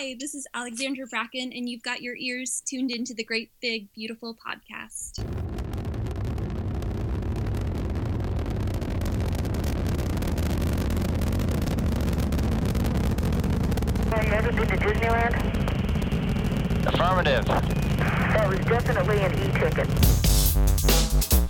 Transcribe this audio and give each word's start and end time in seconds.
Hi, 0.00 0.14
this 0.16 0.32
is 0.32 0.46
Alexandra 0.54 1.08
Bracken, 1.08 1.52
and 1.52 1.68
you've 1.68 1.82
got 1.82 2.02
your 2.02 2.14
ears 2.14 2.62
tuned 2.64 2.92
into 2.92 3.14
the 3.14 3.24
Great 3.24 3.50
Big 3.60 3.92
Beautiful 3.92 4.32
podcast. 4.32 5.18
Have 14.12 14.24
you 14.24 14.32
ever 14.34 14.52
been 14.52 14.68
to 14.68 14.76
Disneyland? 14.76 15.34
Affirmative. 16.86 17.44
That 17.46 18.48
was 18.48 18.60
definitely 18.66 19.18
an 19.18 19.32
e-ticket. 19.34 19.88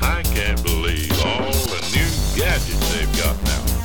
I 0.01 0.23
can't 0.23 0.63
believe 0.63 1.13
all 1.23 1.53
the 1.53 1.83
new 1.93 2.09
gadgets 2.35 2.95
they've 2.95 3.15
got 3.23 3.37
now. 3.45 3.78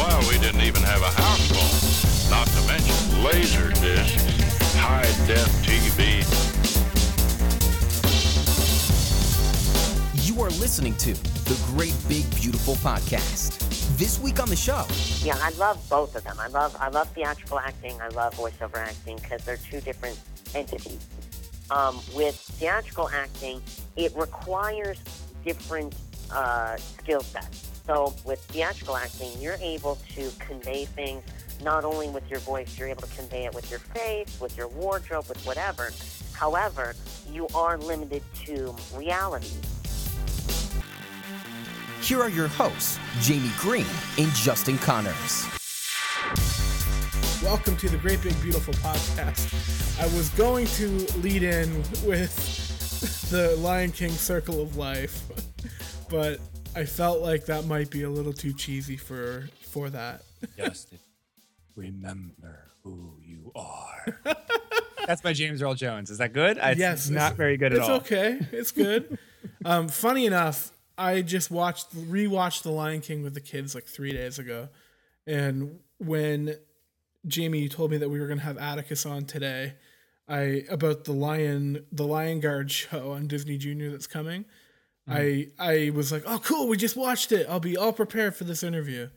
While, 0.00 0.20
we 0.30 0.38
didn't 0.38 0.62
even 0.62 0.82
have 0.82 1.02
a 1.02 1.10
house 1.10 1.44
phone, 1.52 2.30
not 2.30 2.46
to 2.46 2.60
mention 2.66 3.22
laser 3.22 3.68
discs, 3.80 4.74
high 4.74 5.02
def 5.26 5.48
TV. 5.60 6.24
You 10.26 10.40
are 10.42 10.50
listening 10.58 10.94
to 10.98 11.12
the 11.44 11.60
Great 11.72 11.94
Big 12.08 12.24
Beautiful 12.34 12.76
Podcast. 12.76 13.58
This 13.98 14.18
week 14.18 14.40
on 14.40 14.48
the 14.48 14.56
show, 14.56 14.86
Yeah, 15.22 15.36
I 15.42 15.50
love 15.58 15.78
both 15.90 16.16
of 16.16 16.24
them. 16.24 16.36
I 16.40 16.46
love 16.46 16.74
I 16.80 16.88
love 16.88 17.08
theatrical 17.10 17.58
acting. 17.58 18.00
I 18.00 18.08
love 18.08 18.34
voiceover 18.34 18.78
acting 18.78 19.16
because 19.16 19.44
they're 19.44 19.58
two 19.58 19.80
different 19.82 20.18
entities. 20.54 21.06
Um, 21.70 22.00
with 22.16 22.36
theatrical 22.36 23.10
acting, 23.10 23.60
it 23.96 24.12
requires 24.16 24.98
different 25.44 25.94
uh, 26.32 26.76
skill 26.76 27.20
sets. 27.20 27.69
So 27.86 28.14
with 28.24 28.40
theatrical 28.44 28.96
acting, 28.96 29.32
you're 29.40 29.58
able 29.60 29.98
to 30.14 30.30
convey 30.38 30.84
things 30.84 31.22
not 31.62 31.84
only 31.84 32.08
with 32.08 32.28
your 32.30 32.40
voice, 32.40 32.78
you're 32.78 32.88
able 32.88 33.02
to 33.02 33.16
convey 33.16 33.44
it 33.44 33.54
with 33.54 33.70
your 33.70 33.80
face, 33.80 34.40
with 34.40 34.56
your 34.56 34.68
wardrobe, 34.68 35.28
with 35.28 35.44
whatever. 35.44 35.90
However, 36.32 36.94
you 37.30 37.48
are 37.54 37.76
limited 37.78 38.22
to 38.46 38.74
reality. 38.94 39.50
here 42.10 42.20
are 42.22 42.28
your 42.28 42.48
hosts, 42.48 42.98
Jamie 43.20 43.52
Greene 43.58 43.86
and 44.18 44.32
Justin 44.32 44.78
Connors. 44.78 45.46
Welcome 47.40 47.76
to 47.76 47.88
the 47.88 47.98
Great 47.98 48.20
Big 48.20 48.34
Beautiful 48.42 48.74
Podcast. 48.74 50.00
I 50.00 50.06
was 50.16 50.28
going 50.30 50.66
to 50.66 50.88
lead 51.18 51.44
in 51.44 51.72
with 52.04 53.28
the 53.30 53.54
Lion 53.58 53.92
King 53.92 54.10
Circle 54.10 54.60
of 54.60 54.76
Life, 54.76 55.22
but 56.10 56.40
I 56.74 56.84
felt 56.84 57.20
like 57.20 57.46
that 57.46 57.66
might 57.66 57.90
be 57.90 58.02
a 58.02 58.10
little 58.10 58.32
too 58.32 58.52
cheesy 58.52 58.96
for 58.96 59.48
for 59.62 59.90
that. 59.90 60.22
Justin, 60.56 60.98
remember 61.74 62.70
who 62.82 63.14
you 63.22 63.50
are. 63.54 64.20
That's 65.06 65.20
by 65.20 65.32
James 65.32 65.62
Earl 65.62 65.74
Jones. 65.74 66.10
Is 66.10 66.18
that 66.18 66.32
good? 66.32 66.58
It's 66.62 66.78
yes, 66.78 67.10
not 67.10 67.34
very 67.34 67.56
good 67.56 67.72
at 67.72 67.80
all. 67.80 67.96
it's 67.96 68.06
okay. 68.06 68.40
It's 68.52 68.70
good. 68.70 69.18
um, 69.64 69.88
funny 69.88 70.26
enough, 70.26 70.70
I 70.96 71.22
just 71.22 71.50
watched 71.50 71.94
rewatched 71.94 72.62
The 72.62 72.70
Lion 72.70 73.00
King 73.00 73.22
with 73.22 73.34
the 73.34 73.40
kids 73.40 73.74
like 73.74 73.84
three 73.86 74.12
days 74.12 74.38
ago, 74.38 74.68
and 75.26 75.80
when 75.98 76.54
Jamie 77.26 77.68
told 77.68 77.90
me 77.90 77.96
that 77.96 78.08
we 78.08 78.20
were 78.20 78.28
gonna 78.28 78.42
have 78.42 78.58
Atticus 78.58 79.04
on 79.04 79.24
today, 79.24 79.74
I 80.28 80.64
about 80.70 81.04
the 81.04 81.12
Lion 81.12 81.84
the 81.90 82.06
Lion 82.06 82.38
Guard 82.38 82.70
show 82.70 83.10
on 83.10 83.26
Disney 83.26 83.58
Junior 83.58 83.90
that's 83.90 84.06
coming. 84.06 84.44
I 85.10 85.48
I 85.58 85.90
was 85.90 86.12
like, 86.12 86.22
oh 86.26 86.38
cool, 86.38 86.68
we 86.68 86.76
just 86.76 86.96
watched 86.96 87.32
it. 87.32 87.46
I'll 87.48 87.60
be 87.60 87.76
all 87.76 87.92
prepared 87.92 88.34
for 88.36 88.44
this 88.44 88.62
interview. 88.62 89.08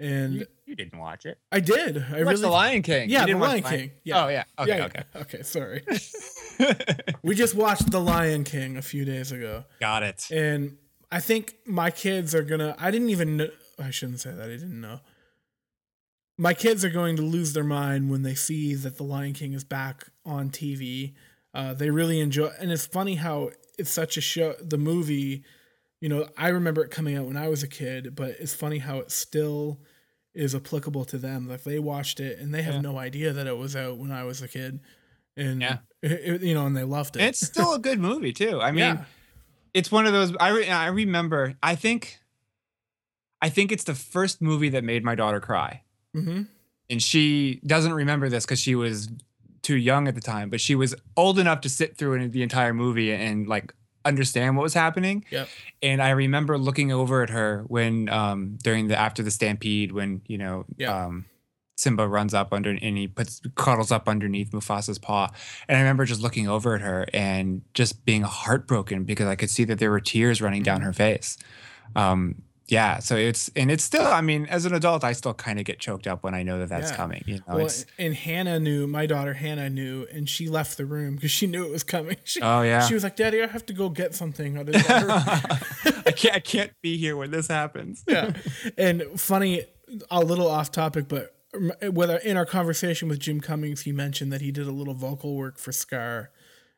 And 0.00 0.34
You, 0.34 0.46
you 0.66 0.74
didn't 0.76 0.98
watch 0.98 1.26
it. 1.26 1.38
I 1.50 1.60
did. 1.60 1.96
I 1.98 2.00
You 2.00 2.12
really 2.12 2.24
watched 2.24 2.40
The 2.42 2.50
Lion 2.50 2.82
King. 2.82 3.10
Yeah, 3.10 3.26
The 3.26 3.34
Lion 3.34 3.62
King. 3.64 3.90
Yeah. 4.04 4.24
Oh 4.24 4.28
yeah. 4.28 4.44
Okay. 4.58 4.76
Yeah, 4.78 4.84
Okay. 4.84 5.02
Okay, 5.16 5.42
sorry. 5.42 5.82
we 7.22 7.34
just 7.34 7.54
watched 7.54 7.90
The 7.90 8.00
Lion 8.00 8.44
King 8.44 8.76
a 8.76 8.82
few 8.82 9.04
days 9.04 9.32
ago. 9.32 9.64
Got 9.80 10.02
it. 10.04 10.28
And 10.30 10.76
I 11.10 11.20
think 11.20 11.56
my 11.66 11.90
kids 11.90 12.34
are 12.34 12.42
gonna. 12.42 12.76
I 12.78 12.90
didn't 12.90 13.10
even. 13.10 13.38
Know, 13.38 13.48
I 13.78 13.90
shouldn't 13.90 14.20
say 14.20 14.30
that. 14.30 14.44
I 14.44 14.48
didn't 14.48 14.80
know. 14.80 15.00
My 16.36 16.54
kids 16.54 16.84
are 16.84 16.90
going 16.90 17.16
to 17.16 17.22
lose 17.22 17.52
their 17.52 17.64
mind 17.64 18.10
when 18.10 18.22
they 18.22 18.34
see 18.36 18.74
that 18.74 18.96
the 18.96 19.02
Lion 19.02 19.32
King 19.32 19.54
is 19.54 19.64
back 19.64 20.06
on 20.24 20.50
TV. 20.50 21.14
Uh, 21.52 21.74
they 21.74 21.90
really 21.90 22.20
enjoy, 22.20 22.50
and 22.60 22.70
it's 22.70 22.86
funny 22.86 23.16
how 23.16 23.50
it's 23.78 23.90
such 23.90 24.16
a 24.16 24.20
show. 24.20 24.54
The 24.60 24.78
movie, 24.78 25.44
you 26.00 26.08
know, 26.08 26.28
I 26.36 26.48
remember 26.48 26.84
it 26.84 26.90
coming 26.90 27.16
out 27.16 27.26
when 27.26 27.36
I 27.36 27.48
was 27.48 27.62
a 27.62 27.68
kid, 27.68 28.14
but 28.14 28.30
it's 28.40 28.54
funny 28.54 28.78
how 28.78 28.98
it 28.98 29.10
still 29.10 29.80
is 30.34 30.54
applicable 30.54 31.04
to 31.06 31.18
them. 31.18 31.48
Like 31.48 31.64
they 31.64 31.78
watched 31.78 32.20
it 32.20 32.38
and 32.38 32.52
they 32.54 32.62
have 32.62 32.74
Yeah. 32.76 32.80
no 32.82 32.98
idea 32.98 33.32
that 33.32 33.46
it 33.46 33.56
was 33.56 33.74
out 33.74 33.98
when 33.98 34.10
I 34.12 34.24
was 34.24 34.42
a 34.42 34.48
kid, 34.48 34.80
and 35.36 35.60
Yeah. 35.62 35.78
it- 36.02 36.42
you 36.42 36.54
know, 36.54 36.66
and 36.66 36.76
they 36.76 36.84
loved 36.84 37.16
it. 37.16 37.20
And 37.20 37.28
it's 37.30 37.44
still 37.46 37.72
a 37.74 37.78
good 37.78 37.98
movie 37.98 38.32
too. 38.32 38.60
I 38.60 38.70
mean, 38.70 38.78
yeah, 38.80 39.04
it's 39.74 39.90
one 39.90 40.06
of 40.06 40.12
those. 40.12 40.34
I 40.38 40.48
re, 40.50 40.68
I 40.68 40.88
remember. 40.88 41.54
I 41.62 41.74
think. 41.74 42.18
I 43.40 43.48
think 43.50 43.70
it's 43.70 43.84
the 43.84 43.94
first 43.94 44.42
movie 44.42 44.68
that 44.70 44.82
made 44.82 45.04
my 45.04 45.14
daughter 45.14 45.40
cry. 45.40 45.82
hmm 46.12 46.42
and 46.90 47.02
she 47.02 47.60
doesn't 47.66 47.92
remember 47.92 48.30
this 48.30 48.46
because 48.46 48.58
she 48.58 48.74
was 48.74 49.08
too 49.68 49.76
young 49.90 50.08
at 50.10 50.14
the 50.14 50.20
time 50.34 50.46
but 50.52 50.60
she 50.66 50.74
was 50.82 50.94
old 51.16 51.36
enough 51.38 51.60
to 51.60 51.68
sit 51.68 51.90
through 51.98 52.28
the 52.36 52.42
entire 52.48 52.72
movie 52.84 53.12
and 53.12 53.46
like 53.54 53.66
understand 54.04 54.56
what 54.56 54.62
was 54.62 54.74
happening 54.84 55.16
Yep. 55.30 55.46
and 55.82 55.98
i 56.08 56.10
remember 56.24 56.56
looking 56.68 56.90
over 57.00 57.16
at 57.22 57.30
her 57.38 57.64
when 57.66 58.08
um 58.20 58.56
during 58.62 58.88
the 58.88 58.96
after 59.06 59.22
the 59.22 59.30
stampede 59.38 59.90
when 59.98 60.10
you 60.32 60.38
know 60.38 60.64
Yeah. 60.78 60.92
um 61.06 61.26
simba 61.76 62.08
runs 62.08 62.32
up 62.40 62.52
under 62.56 62.70
and 62.70 62.96
he 62.96 63.06
puts 63.06 63.40
cuddles 63.54 63.92
up 63.96 64.08
underneath 64.08 64.50
mufasa's 64.52 64.98
paw 64.98 65.28
and 65.68 65.76
i 65.76 65.80
remember 65.80 66.04
just 66.06 66.22
looking 66.22 66.48
over 66.48 66.74
at 66.76 66.80
her 66.80 67.06
and 67.12 67.60
just 67.74 68.04
being 68.04 68.22
heartbroken 68.22 69.04
because 69.04 69.26
i 69.28 69.36
could 69.36 69.50
see 69.50 69.64
that 69.64 69.78
there 69.78 69.90
were 69.90 70.00
tears 70.00 70.40
running 70.40 70.62
down 70.62 70.80
her 70.80 70.92
face 70.94 71.36
um 71.94 72.20
yeah 72.68 72.98
so 72.98 73.16
it's 73.16 73.50
and 73.56 73.70
it's 73.70 73.82
still 73.82 74.06
i 74.06 74.20
mean 74.20 74.46
as 74.46 74.64
an 74.66 74.74
adult 74.74 75.02
i 75.02 75.12
still 75.12 75.32
kind 75.34 75.58
of 75.58 75.64
get 75.64 75.78
choked 75.78 76.06
up 76.06 76.22
when 76.22 76.34
i 76.34 76.42
know 76.42 76.58
that 76.58 76.68
that's 76.68 76.90
Yeah. 76.90 76.96
coming 76.96 77.22
you 77.26 77.36
know 77.36 77.42
Well, 77.56 77.66
it's 77.66 77.86
and 77.98 78.14
Hannah 78.14 78.60
knew, 78.60 78.86
my 78.86 79.06
daughter 79.06 79.34
Hannah 79.34 79.70
knew, 79.70 80.06
and 80.12 80.28
she 80.28 80.48
left 80.48 80.76
the 80.76 80.84
room 80.86 81.14
because 81.16 81.30
she 81.30 81.46
knew 81.46 81.64
it 81.64 81.70
was 81.70 81.82
coming. 81.82 82.16
She, 82.24 82.40
oh 82.42 82.62
yeah 82.62 82.86
she 82.86 82.94
was 82.94 83.02
like, 83.04 83.16
Daddy, 83.16 83.42
I 83.42 83.46
have 83.46 83.64
to 83.66 83.72
go 83.72 83.88
get 83.88 84.14
something. 84.14 84.58
i 84.58 86.12
can't 86.12 86.34
i 86.36 86.40
can't 86.40 86.72
be 86.82 86.96
here 86.98 87.16
when 87.16 87.30
this 87.30 87.48
happens 87.48 88.04
yeah. 88.06 88.32
And 88.76 89.02
funny, 89.18 89.64
a 90.10 90.20
little 90.20 90.48
off 90.48 90.70
topic, 90.70 91.08
but 91.08 91.34
whether 91.90 92.16
in 92.18 92.36
our 92.36 92.44
conversation 92.46 93.08
with 93.08 93.18
Jim 93.18 93.40
Cummings, 93.40 93.82
he 93.82 93.92
mentioned 93.92 94.32
that 94.32 94.40
he 94.40 94.50
did 94.52 94.66
a 94.66 94.70
little 94.72 94.94
vocal 94.94 95.34
work 95.36 95.58
for 95.58 95.72
Scar. 95.72 96.30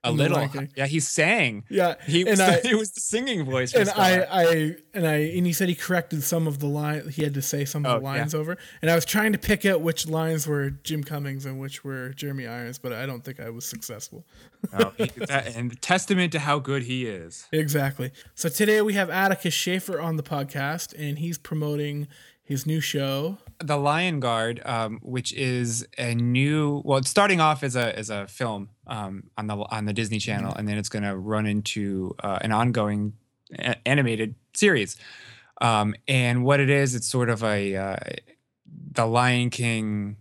A 0.02 0.10
little 0.10 0.48
yeah 0.76 0.86
he 0.86 0.98
sang 0.98 1.64
Yeah. 1.68 1.96
he 2.06 2.24
was, 2.24 2.40
and 2.40 2.50
I, 2.50 2.60
the, 2.60 2.68
he 2.68 2.74
was 2.74 2.92
the 2.92 3.00
singing 3.02 3.44
voice 3.44 3.74
and. 3.74 3.90
I, 3.90 4.20
I, 4.22 4.76
and 4.94 5.06
I, 5.06 5.14
and 5.16 5.44
he 5.46 5.52
said 5.52 5.68
he 5.68 5.74
corrected 5.74 6.22
some 6.22 6.46
of 6.46 6.58
the 6.58 6.66
line. 6.66 7.08
He 7.10 7.22
had 7.22 7.34
to 7.34 7.42
say 7.42 7.66
some 7.66 7.84
of 7.84 7.90
Oh, 7.92 7.98
the 7.98 8.04
yeah. 8.04 8.10
lines 8.20 8.34
over, 8.34 8.56
and 8.80 8.90
I 8.90 8.94
was 8.94 9.04
trying 9.04 9.32
to 9.32 9.38
pick 9.38 9.66
out 9.66 9.82
which 9.82 10.08
lines 10.08 10.46
were 10.46 10.70
Jim 10.70 11.04
Cummings 11.04 11.44
and 11.44 11.60
which 11.60 11.84
were 11.84 12.10
Jeremy 12.10 12.46
Irons, 12.46 12.78
but 12.78 12.94
I 12.94 13.04
don't 13.04 13.22
think 13.22 13.40
I 13.40 13.50
was 13.50 13.66
successful. 13.66 14.24
Oh, 14.72 14.92
he- 14.96 15.04
that- 15.26 15.54
and 15.54 15.80
testament 15.82 16.32
to 16.32 16.38
how 16.38 16.58
good 16.60 16.84
he 16.84 17.06
is 17.06 17.46
Exactly. 17.52 18.10
So 18.34 18.48
today 18.48 18.80
we 18.80 18.94
have 18.94 19.10
Atticus 19.10 19.52
Shaffer 19.52 20.00
on 20.00 20.16
the 20.16 20.22
podcast, 20.22 20.94
and 20.98 21.18
he's 21.18 21.36
promoting 21.36 22.08
his 22.42 22.64
new 22.66 22.80
show. 22.80 23.36
The 23.62 23.76
Lion 23.76 24.20
Guard, 24.20 24.60
um, 24.64 24.98
which 25.02 25.32
is 25.32 25.86
a 25.98 26.14
new. 26.14 26.82
Well, 26.84 26.98
it's 26.98 27.10
starting 27.10 27.40
off 27.40 27.62
as 27.62 27.76
a 27.76 27.96
as 27.98 28.10
a 28.10 28.26
film 28.26 28.70
um, 28.86 29.24
on 29.36 29.46
the 29.46 29.56
on 29.56 29.84
the 29.84 29.92
Disney 29.92 30.18
Channel, 30.18 30.54
and 30.54 30.68
then 30.68 30.78
it's 30.78 30.88
going 30.88 31.02
to 31.02 31.16
run 31.16 31.46
into 31.46 32.14
uh, 32.22 32.38
an 32.40 32.52
ongoing 32.52 33.14
a- 33.58 33.76
animated 33.86 34.34
series. 34.54 34.96
Um, 35.60 35.94
and 36.08 36.44
what 36.44 36.60
it 36.60 36.70
is, 36.70 36.94
it's 36.94 37.06
sort 37.06 37.28
of 37.28 37.44
a 37.44 37.76
uh, 37.76 37.96
the 38.92 39.06
Lion 39.06 39.50
King. 39.50 40.16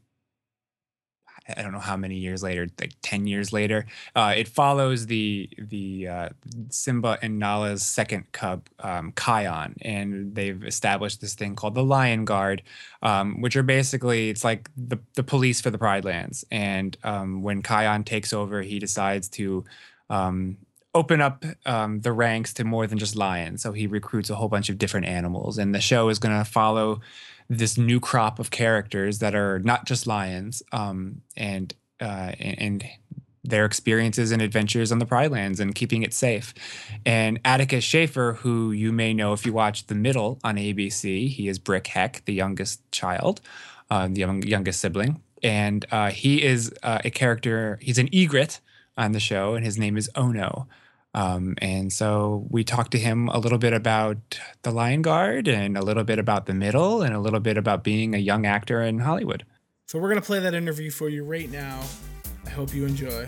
I 1.57 1.62
don't 1.62 1.72
know 1.72 1.80
how 1.80 1.98
many 1.98 2.16
years 2.16 2.44
later, 2.44 2.68
like 2.80 2.94
ten 3.01 3.28
years 3.28 3.51
later. 3.51 3.86
Uh, 4.16 4.34
it 4.36 4.48
follows 4.48 5.07
the 5.07 5.50
the 5.57 6.07
uh, 6.07 6.30
Simba 6.69 7.18
and 7.22 7.40
Nala's 7.40 7.84
second 7.84 8.31
cub, 8.31 8.68
um, 8.80 9.12
Kion, 9.13 9.74
and 9.81 10.36
they've 10.36 10.63
established 10.63 11.22
this 11.22 11.36
thing 11.36 11.56
called 11.56 11.75
the 11.75 11.84
Lion 11.84 12.25
Guard, 12.25 12.62
um, 13.01 13.42
which 13.42 13.56
are 13.56 13.63
basically 13.63 14.30
it's 14.30 14.44
like 14.44 14.69
the 14.75 14.98
the 15.16 15.24
police 15.24 15.62
for 15.62 15.69
the 15.69 15.78
Pride 15.78 16.06
Lands. 16.06 16.46
And 16.51 16.98
um, 17.04 17.42
when 17.42 17.62
Kion 17.62 18.06
takes 18.06 18.34
over, 18.34 18.62
he 18.62 18.80
decides 18.80 19.30
to 19.30 19.66
um, 20.10 20.57
open 20.94 21.22
up 21.22 21.45
um, 21.66 22.02
the 22.02 22.12
ranks 22.12 22.54
to 22.56 22.63
more 22.63 22.88
than 22.88 22.98
just 22.98 23.16
lions. 23.16 23.62
So 23.62 23.72
he 23.72 23.88
recruits 23.88 24.30
a 24.30 24.36
whole 24.36 24.50
bunch 24.50 24.69
of 24.69 24.78
different 24.78 25.06
animals, 25.06 25.57
and 25.57 25.74
the 25.74 25.81
show 25.81 26.10
is 26.10 26.19
going 26.19 26.38
to 26.38 26.45
follow 26.45 27.02
this 27.50 27.78
new 27.78 28.00
crop 28.00 28.40
of 28.40 28.51
characters 28.51 29.19
that 29.19 29.36
are 29.36 29.60
not 29.60 29.86
just 29.86 30.07
lions, 30.07 30.62
um, 30.72 31.22
and 31.36 31.74
uh, 32.01 32.34
and 32.40 32.86
their 33.44 33.66
experiences 33.66 34.31
and 34.31 34.42
adventures 34.42 34.92
on 34.92 35.00
the 35.00 35.06
Pride 35.06 35.31
Lands 35.31 35.60
and 35.60 35.74
keeping 35.74 36.04
it 36.04 36.13
safe. 36.13 36.54
And 37.06 37.40
Atticus 37.46 37.84
Shaffer, 37.84 38.34
who 38.42 38.72
you 38.72 38.92
may 38.92 39.13
know 39.13 39.34
if 39.34 39.46
you 39.46 39.54
watch 39.54 39.88
The 39.88 39.96
Middle 39.96 40.40
on 40.44 40.57
ABC, 40.57 41.30
he 41.30 41.48
is 41.48 41.57
Brick 41.60 41.88
Heck, 41.88 42.24
the 42.25 42.34
youngest 42.34 42.81
child. 42.92 43.42
uh, 43.90 44.07
the 44.07 44.19
young, 44.19 44.44
youngest 44.44 44.80
sibling, 44.81 45.22
and 45.44 45.86
uh, 45.92 46.10
he 46.12 46.44
is 46.44 46.72
uh, 46.84 47.00
a 47.04 47.10
character. 47.10 47.80
He's 47.81 47.98
an 47.98 48.10
egret 48.13 48.60
on 48.98 49.13
the 49.13 49.19
show, 49.19 49.56
and 49.56 49.66
his 49.66 49.78
name 49.78 49.98
is 49.98 50.10
Ono. 50.16 50.68
Um, 51.13 51.56
and 51.57 51.91
so 51.91 52.45
we 52.50 52.63
talked 52.63 52.91
to 52.91 53.00
him 53.00 53.29
a 53.29 53.39
little 53.39 53.57
bit 53.57 53.73
about 53.73 54.39
the 54.61 54.71
Lion 54.71 55.01
Guard 55.01 55.47
and 55.47 55.77
a 55.77 55.81
little 55.81 56.03
bit 56.03 56.19
about 56.19 56.45
the 56.45 56.53
middle 56.53 57.01
and 57.01 57.15
a 57.15 57.19
little 57.19 57.39
bit 57.39 57.57
about 57.57 57.83
being 57.83 58.13
a 58.13 58.19
young 58.19 58.45
actor 58.45 58.81
in 58.81 59.00
Hollywood. 59.00 59.45
So 59.88 59.97
we're 59.97 60.09
gonna 60.09 60.21
play 60.21 60.39
that 60.39 60.53
interview 60.53 60.91
for 60.91 61.09
you 61.09 61.23
right 61.23 61.50
now. 61.50 61.81
I 62.45 62.50
hope 62.51 62.73
you 62.73 62.85
enjoy. 62.85 63.27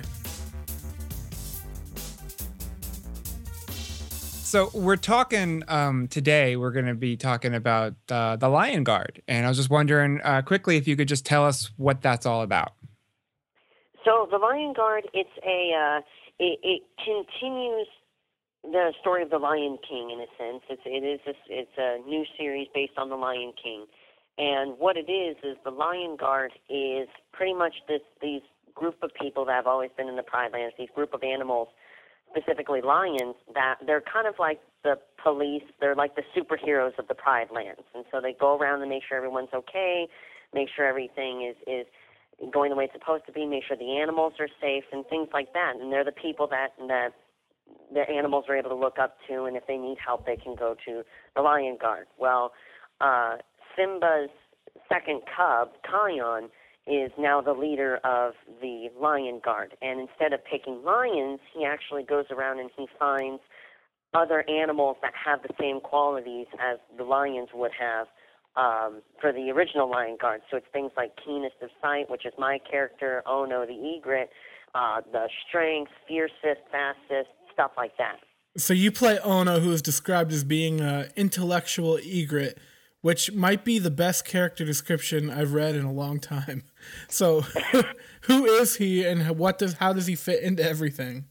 So 4.51 4.69
we're 4.73 4.97
talking 4.97 5.63
um, 5.69 6.09
today. 6.09 6.57
We're 6.57 6.73
going 6.73 6.87
to 6.87 6.93
be 6.93 7.15
talking 7.15 7.55
about 7.55 7.93
uh, 8.09 8.35
the 8.35 8.49
Lion 8.49 8.83
Guard, 8.83 9.21
and 9.25 9.45
I 9.45 9.47
was 9.47 9.57
just 9.57 9.69
wondering 9.69 10.19
uh, 10.25 10.41
quickly 10.41 10.75
if 10.75 10.89
you 10.89 10.97
could 10.97 11.07
just 11.07 11.25
tell 11.25 11.45
us 11.45 11.71
what 11.77 12.01
that's 12.01 12.25
all 12.25 12.41
about. 12.41 12.73
So 14.03 14.27
the 14.29 14.37
Lion 14.37 14.73
Guard, 14.73 15.07
it's 15.13 15.29
a 15.45 15.71
uh, 15.73 16.01
it, 16.41 16.59
it 16.63 16.81
continues 16.97 17.88
the 18.63 18.93
story 18.99 19.21
of 19.21 19.29
the 19.29 19.38
Lion 19.38 19.77
King 19.88 20.09
in 20.09 20.19
a 20.19 20.29
sense. 20.38 20.63
It's 20.69 20.81
it 20.85 21.05
is 21.05 21.19
a, 21.27 21.33
it's 21.47 21.77
a 21.77 22.09
new 22.09 22.25
series 22.38 22.67
based 22.73 22.97
on 22.97 23.09
the 23.09 23.15
Lion 23.15 23.53
King, 23.61 23.85
and 24.39 24.77
what 24.79 24.97
it 24.97 25.09
is 25.09 25.38
is 25.43 25.57
the 25.63 25.69
Lion 25.69 26.17
Guard 26.19 26.51
is 26.67 27.07
pretty 27.31 27.53
much 27.53 27.75
this 27.88 28.01
these 28.21 28.41
group 28.73 28.97
of 29.03 29.11
people 29.19 29.45
that 29.45 29.53
have 29.53 29.67
always 29.67 29.91
been 29.95 30.07
in 30.07 30.15
the 30.15 30.23
Pride 30.23 30.51
Lands. 30.53 30.73
These 30.79 30.89
group 30.95 31.13
of 31.13 31.21
animals, 31.21 31.67
specifically 32.31 32.81
lions, 32.81 33.35
that 33.53 33.75
they're 33.85 34.01
kind 34.01 34.25
of 34.25 34.35
like 34.39 34.59
the 34.83 34.97
police. 35.23 35.63
They're 35.79 35.95
like 35.95 36.15
the 36.15 36.23
superheroes 36.35 36.97
of 36.97 37.07
the 37.07 37.15
Pride 37.15 37.49
Lands, 37.53 37.85
and 37.93 38.03
so 38.11 38.19
they 38.19 38.33
go 38.33 38.57
around 38.57 38.81
and 38.81 38.89
make 38.89 39.03
sure 39.07 39.15
everyone's 39.15 39.53
okay, 39.53 40.07
make 40.55 40.69
sure 40.75 40.88
everything 40.88 41.45
is 41.47 41.55
is 41.67 41.85
going 42.51 42.69
the 42.69 42.75
way 42.75 42.85
it's 42.85 42.93
supposed 42.93 43.25
to 43.27 43.31
be, 43.31 43.45
make 43.45 43.63
sure 43.67 43.77
the 43.77 43.97
animals 43.97 44.33
are 44.39 44.49
safe 44.59 44.85
and 44.91 45.05
things 45.07 45.29
like 45.33 45.53
that. 45.53 45.73
And 45.79 45.91
they're 45.91 46.05
the 46.05 46.11
people 46.11 46.47
that 46.47 46.69
that 46.88 47.09
the 47.93 48.09
animals 48.09 48.45
are 48.49 48.55
able 48.55 48.69
to 48.69 48.75
look 48.75 48.97
up 48.99 49.17
to, 49.29 49.45
and 49.45 49.55
if 49.55 49.67
they 49.67 49.77
need 49.77 49.97
help, 50.03 50.25
they 50.25 50.35
can 50.35 50.55
go 50.55 50.75
to 50.85 51.03
the 51.35 51.41
lion 51.41 51.77
guard. 51.79 52.07
Well, 52.17 52.51
uh, 52.99 53.38
Simba's 53.77 54.29
second 54.89 55.21
cub, 55.35 55.69
Kion, 55.85 56.49
is 56.88 57.11
now 57.17 57.41
the 57.41 57.53
leader 57.53 57.97
of 58.03 58.33
the 58.61 58.89
lion 58.99 59.41
guard. 59.43 59.75
And 59.81 59.99
instead 59.99 60.33
of 60.33 60.39
picking 60.43 60.83
lions, 60.83 61.39
he 61.53 61.65
actually 61.65 62.03
goes 62.03 62.25
around 62.31 62.59
and 62.59 62.69
he 62.75 62.88
finds 62.97 63.41
other 64.13 64.43
animals 64.49 64.97
that 65.01 65.13
have 65.25 65.41
the 65.41 65.53
same 65.59 65.79
qualities 65.79 66.47
as 66.59 66.79
the 66.97 67.03
lions 67.03 67.49
would 67.53 67.71
have 67.79 68.07
um, 68.56 69.01
for 69.19 69.31
the 69.31 69.50
original 69.51 69.89
Lion 69.89 70.18
Guard. 70.19 70.42
So 70.50 70.57
it's 70.57 70.65
things 70.74 70.92
like 70.98 71.12
keenest 71.25 71.56
of 71.62 71.69
sight, 71.81 72.09
which 72.09 72.25
is 72.25 72.33
my 72.38 72.59
character, 72.69 73.24
Ono 73.25 73.65
the 73.65 73.95
egret, 73.98 74.30
uh, 74.75 75.01
the 75.12 75.30
strength, 75.48 75.92
fiercest, 76.07 76.62
fastest, 76.71 77.30
stuff 77.53 77.71
like 77.77 77.98
that. 77.98 78.18
So 78.57 78.74
you 78.74 78.92
play 78.92 79.18
Ono, 79.19 79.59
who 79.59 79.71
is 79.71 79.81
described 79.81 80.33
as 80.33 80.44
being 80.44 80.81
an 80.81 81.09
intellectual 81.15 81.98
egret, 82.03 82.57
which 83.01 83.31
might 83.31 83.63
be 83.63 83.80
the 83.80 83.89
best 83.89 84.25
character 84.25 84.65
description 84.65 85.30
I've 85.30 85.53
read 85.53 85.75
in 85.75 85.86
a 85.86 85.92
long 85.92 86.19
time. 86.19 86.63
So, 87.07 87.42
who 88.21 88.45
is 88.45 88.77
he, 88.77 89.06
and 89.06 89.38
what 89.38 89.59
does 89.59 89.74
how 89.74 89.94
does 89.94 90.07
he 90.07 90.15
fit 90.15 90.42
into 90.42 90.68
everything? 90.68 91.25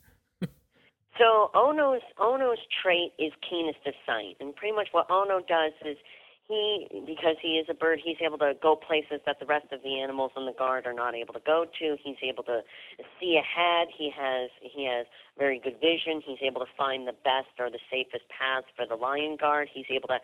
so 1.20 1.50
Ono's 1.54 2.00
Ono's 2.18 2.58
trait 2.82 3.12
is 3.18 3.32
keenest 3.48 3.80
of 3.84 3.94
sight, 4.06 4.36
and 4.40 4.54
pretty 4.54 4.74
much 4.74 4.88
what 4.92 5.10
Ono 5.10 5.40
does 5.40 5.72
is 5.84 5.96
he 6.50 6.88
because 7.06 7.36
he 7.40 7.62
is 7.62 7.66
a 7.70 7.74
bird 7.74 8.00
he's 8.04 8.16
able 8.20 8.38
to 8.38 8.52
go 8.60 8.74
places 8.74 9.20
that 9.24 9.38
the 9.38 9.46
rest 9.46 9.66
of 9.72 9.82
the 9.82 10.00
animals 10.00 10.32
in 10.36 10.44
the 10.46 10.52
guard 10.52 10.84
are 10.86 10.92
not 10.92 11.14
able 11.14 11.32
to 11.32 11.40
go 11.46 11.64
to. 11.78 11.96
He's 12.02 12.18
able 12.22 12.42
to 12.44 12.60
see 13.18 13.38
ahead. 13.38 13.88
He 13.96 14.10
has 14.10 14.50
he 14.60 14.84
has 14.86 15.06
very 15.38 15.60
good 15.60 15.78
vision. 15.80 16.20
He's 16.26 16.42
able 16.42 16.60
to 16.60 16.70
find 16.76 17.06
the 17.06 17.14
best 17.24 17.54
or 17.58 17.70
the 17.70 17.78
safest 17.90 18.24
paths 18.28 18.66
for 18.76 18.84
the 18.86 18.96
lion 18.96 19.36
guard. 19.40 19.68
He's 19.72 19.86
able 19.88 20.08
to 20.08 20.18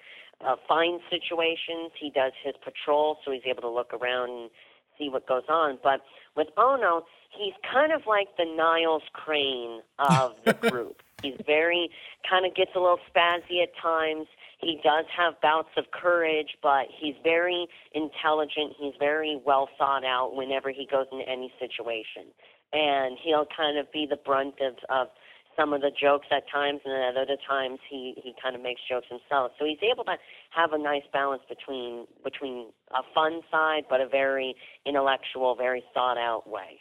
uh, 0.44 0.56
find 0.69 1.00
situations. 1.08 1.93
He 1.99 2.11
does 2.11 2.32
his 2.43 2.55
patrol 2.62 3.19
so 3.25 3.31
he's 3.31 3.46
able 3.46 3.62
to 3.62 3.70
look 3.70 3.94
around 3.94 4.31
and 4.31 4.50
see 4.99 5.08
what 5.08 5.28
goes 5.28 5.46
on. 5.49 5.78
But 5.82 6.00
with 6.37 6.49
ono 6.58 7.05
he's 7.38 7.55
kind 7.70 7.93
of 7.93 8.02
like 8.06 8.37
the 8.37 8.44
niles 8.44 9.02
crane 9.12 9.81
of 9.99 10.34
the 10.44 10.55
group. 10.70 11.02
He's 11.23 11.38
very 11.46 11.90
kind 12.28 12.44
of 12.44 12.55
gets 12.55 12.73
a 12.75 12.81
little 12.81 12.99
spazzy 13.14 13.62
at 13.62 13.70
times 13.81 14.26
he 14.58 14.81
does 14.82 15.05
have 15.17 15.41
bouts 15.43 15.69
of 15.76 15.85
courage, 15.91 16.56
but 16.62 16.87
he's 16.99 17.14
very 17.23 17.67
intelligent. 17.93 18.75
He's 18.79 18.94
very 18.99 19.41
well 19.44 19.69
thought 19.79 20.05
out 20.05 20.35
whenever 20.35 20.70
he 20.70 20.87
goes 20.91 21.06
into 21.12 21.29
any 21.29 21.53
situation. 21.61 22.32
And 22.73 23.19
he'll 23.23 23.47
kind 23.56 23.79
of 23.79 23.91
be 23.93 24.06
the 24.08 24.17
brunt 24.17 24.55
of, 24.61 24.75
of 24.88 25.08
some 25.56 25.73
of 25.73 25.81
the 25.81 25.91
jokes 25.91 26.26
at 26.31 26.44
times, 26.53 26.81
and 26.85 26.94
at 26.94 27.20
other 27.20 27.37
times 27.49 27.79
he, 27.88 28.14
he 28.23 28.35
kind 28.43 28.55
of 28.55 28.62
makes 28.62 28.81
jokes 28.88 29.06
himself. 29.08 29.53
So 29.58 29.64
he's 29.64 29.79
able 29.82 30.05
to 30.05 30.17
have 30.50 30.73
a 30.73 30.79
nice 30.79 31.05
balance 31.12 31.43
between 31.49 32.06
between 32.23 32.69
a 32.93 33.02
fun 33.14 33.41
side, 33.50 33.85
but 33.88 34.00
a 34.00 34.09
very 34.09 34.55
intellectual, 34.85 35.55
very 35.55 35.82
thought 35.94 36.19
out 36.19 36.49
way. 36.49 36.81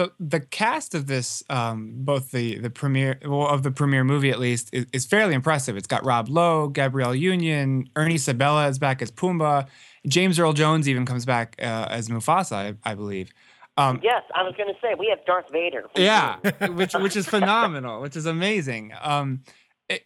So 0.00 0.12
the 0.18 0.40
cast 0.40 0.94
of 0.94 1.08
this, 1.08 1.44
um, 1.50 1.92
both 1.96 2.30
the 2.30 2.56
the 2.56 2.70
premiere 2.70 3.18
well, 3.22 3.46
of 3.46 3.62
the 3.62 3.70
premiere 3.70 4.02
movie 4.02 4.30
at 4.30 4.38
least, 4.38 4.70
is, 4.72 4.86
is, 4.94 5.04
fairly 5.04 5.34
impressive. 5.34 5.76
It's 5.76 5.86
got 5.86 6.06
Rob 6.06 6.30
Lowe, 6.30 6.68
Gabrielle 6.68 7.14
Union, 7.14 7.86
Ernie 7.96 8.16
Sabella 8.16 8.66
is 8.68 8.78
back 8.78 9.02
as 9.02 9.10
Pumbaa, 9.10 9.66
James 10.06 10.38
Earl 10.38 10.54
Jones 10.54 10.88
even 10.88 11.04
comes 11.04 11.26
back 11.26 11.54
uh, 11.58 11.86
as 11.90 12.08
Mufasa, 12.08 12.78
I, 12.82 12.90
I 12.90 12.94
believe. 12.94 13.30
Um, 13.76 14.00
yes, 14.02 14.22
I 14.34 14.42
was 14.42 14.54
going 14.56 14.72
to 14.72 14.80
say 14.80 14.94
we 14.98 15.08
have 15.14 15.22
Darth 15.26 15.52
Vader. 15.52 15.84
Yeah, 15.94 16.36
which 16.68 16.94
which 16.94 17.14
is 17.14 17.26
phenomenal, 17.26 18.00
which 18.00 18.16
is 18.16 18.24
amazing. 18.24 18.94
Um, 19.02 19.42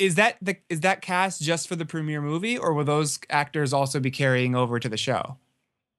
is 0.01 0.17
that 0.17 0.39
the 0.43 0.57
is 0.69 0.81
that 0.81 1.03
cast 1.03 1.41
just 1.41 1.69
for 1.69 1.77
the 1.77 1.87
premiere 1.87 2.21
movie, 2.21 2.59
or 2.59 2.75
will 2.75 2.85
those 2.85 3.21
actors 3.31 3.73
also 3.73 4.01
be 4.01 4.11
carrying 4.11 4.57
over 4.57 4.81
to 4.81 4.89
the 4.89 4.97
show? 4.97 5.37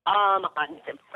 Um, 0.08 0.46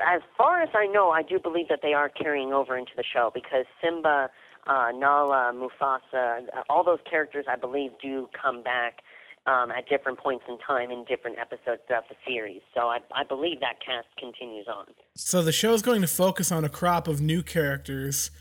as 0.05 0.21
far 0.35 0.61
as 0.61 0.69
I 0.73 0.87
know, 0.87 1.11
I 1.11 1.21
do 1.21 1.39
believe 1.39 1.67
that 1.69 1.79
they 1.83 1.93
are 1.93 2.09
carrying 2.09 2.53
over 2.53 2.75
into 2.75 2.91
the 2.97 3.03
show 3.03 3.31
because 3.33 3.65
Simba, 3.83 4.29
uh, 4.65 4.87
Nala, 4.95 5.53
Mufasa, 5.53 6.47
all 6.69 6.83
those 6.83 6.99
characters, 7.09 7.45
I 7.47 7.55
believe, 7.55 7.91
do 8.01 8.27
come 8.41 8.63
back 8.63 9.01
um, 9.45 9.71
at 9.71 9.87
different 9.87 10.19
points 10.19 10.45
in 10.47 10.57
time 10.65 10.91
in 10.91 11.05
different 11.05 11.37
episodes 11.39 11.81
throughout 11.87 12.09
the 12.09 12.15
series. 12.27 12.61
So 12.73 12.81
I, 12.81 12.99
I 13.15 13.23
believe 13.23 13.59
that 13.59 13.75
cast 13.85 14.07
continues 14.17 14.67
on. 14.67 14.85
So 15.15 15.41
the 15.41 15.51
show 15.51 15.73
is 15.73 15.81
going 15.81 16.01
to 16.01 16.07
focus 16.07 16.51
on 16.51 16.65
a 16.65 16.69
crop 16.69 17.07
of 17.07 17.21
new 17.21 17.41
characters, 17.43 18.31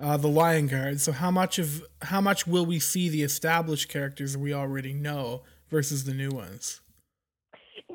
uh, 0.00 0.16
the 0.16 0.28
Lion 0.28 0.68
Guard. 0.68 1.00
So 1.00 1.12
how 1.12 1.30
much 1.30 1.58
of 1.58 1.82
how 2.02 2.20
much 2.20 2.46
will 2.46 2.66
we 2.66 2.78
see 2.80 3.08
the 3.08 3.22
established 3.22 3.88
characters 3.88 4.36
we 4.36 4.52
already 4.52 4.92
know 4.92 5.42
versus 5.70 6.04
the 6.04 6.14
new 6.14 6.30
ones? 6.30 6.80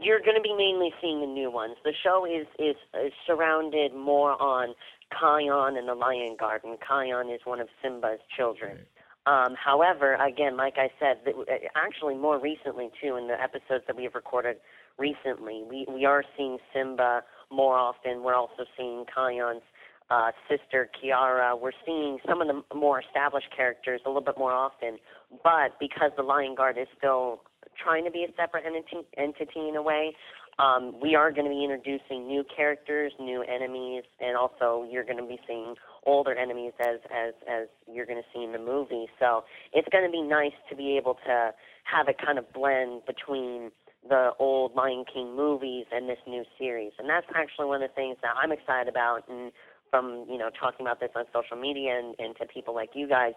You're 0.02 0.20
going 0.20 0.36
to 0.36 0.42
be 0.42 0.54
mainly 0.58 0.92
seeing 1.02 1.22
the 1.22 1.28
new 1.28 1.52
ones. 1.52 1.76
The 1.84 1.94
show 2.04 2.26
is 2.26 2.48
is, 2.60 2.76
is 3.06 3.14
surrounded 3.28 3.94
more 3.94 4.42
on 4.42 4.74
Kion 5.14 5.78
and 5.78 5.88
the 5.88 5.96
Lion 5.96 6.36
Guard. 6.40 6.62
Kion 6.64 7.34
is 7.34 7.42
one 7.46 7.60
of 7.60 7.68
Simba's 7.82 8.20
children. 8.36 8.80
Um, 9.26 9.56
however, 9.56 10.16
again, 10.16 10.58
like 10.58 10.76
I 10.78 10.90
said, 11.00 11.34
actually 11.76 12.16
more 12.16 12.40
recently 12.40 12.90
too, 13.02 13.16
in 13.16 13.28
the 13.28 13.42
episodes 13.42 13.86
that 13.88 13.96
we 13.96 14.04
have 14.04 14.16
recorded 14.16 14.58
recently, 14.98 15.64
we 15.70 15.86
we 15.88 16.06
are 16.06 16.24
seeing 16.36 16.58
Simba 16.74 17.22
more 17.52 17.78
often. 17.78 18.24
We're 18.24 18.36
also 18.36 18.66
seeing 18.76 19.06
Kion's 19.16 19.62
uh, 20.10 20.32
sister 20.50 20.90
Kiara. 20.92 21.60
We're 21.60 21.72
seeing 21.86 22.18
some 22.28 22.42
of 22.42 22.48
the 22.48 22.76
more 22.76 23.00
established 23.00 23.48
characters 23.56 24.02
a 24.06 24.10
little 24.10 24.24
bit 24.24 24.38
more 24.38 24.52
often, 24.52 24.98
but 25.44 25.80
because 25.80 26.12
the 26.18 26.24
Lion 26.24 26.56
Guard 26.56 26.78
is 26.78 26.88
still 26.98 27.42
trying 27.82 28.06
to 28.06 28.12
be 28.12 28.24
a 28.24 28.34
separate 28.36 28.66
entity, 28.66 29.08
entity 29.18 29.70
in 29.70 29.76
a 29.76 29.82
way. 29.82 30.16
Um, 30.60 31.00
we 31.02 31.16
are 31.16 31.32
going 31.32 31.46
to 31.46 31.50
be 31.50 31.64
introducing 31.64 32.28
new 32.28 32.44
characters, 32.56 33.12
new 33.20 33.42
enemies, 33.42 34.04
and 34.20 34.38
also 34.38 34.88
you're 34.90 35.04
going 35.04 35.18
to 35.18 35.26
be 35.26 35.40
seeing 35.48 35.76
older 36.06 36.36
enemies 36.36 36.74
as 36.80 37.00
as 37.12 37.34
as 37.50 37.68
you're 37.92 38.06
going 38.06 38.22
to 38.22 38.28
see 38.34 38.44
in 38.44 38.52
the 38.52 38.60
movie. 38.60 39.08
So 39.20 39.46
it's 39.74 39.88
going 39.92 40.06
to 40.06 40.12
be 40.12 40.22
nice 40.22 40.54
to 40.70 40.76
be 40.76 40.96
able 40.98 41.16
to 41.26 41.52
have 41.86 42.08
a 42.08 42.14
kind 42.14 42.38
of 42.38 42.52
blend 42.54 43.06
between 43.06 43.72
the 44.08 44.32
old 44.38 44.76
Lion 44.76 45.06
King 45.12 45.36
movies 45.36 45.86
and 45.92 46.08
this 46.08 46.20
new 46.28 46.44
series, 46.60 46.92
and 47.00 47.10
that's 47.10 47.28
actually 47.36 47.66
one 47.66 47.82
of 47.82 47.90
the 47.90 47.96
things 47.96 48.18
that 48.22 48.34
I'm 48.42 48.52
excited 48.52 48.90
about. 48.90 49.28
And 49.28 49.52
from 49.90 50.26
you 50.28 50.38
know 50.38 50.50
talking 50.50 50.86
about 50.86 51.00
this 51.00 51.12
on 51.16 51.26
social 51.32 51.56
media 51.56 52.00
and, 52.00 52.16
and 52.20 52.36
to 52.38 52.46
people 52.46 52.74
like 52.74 52.90
you 52.96 53.08
guys, 53.08 53.34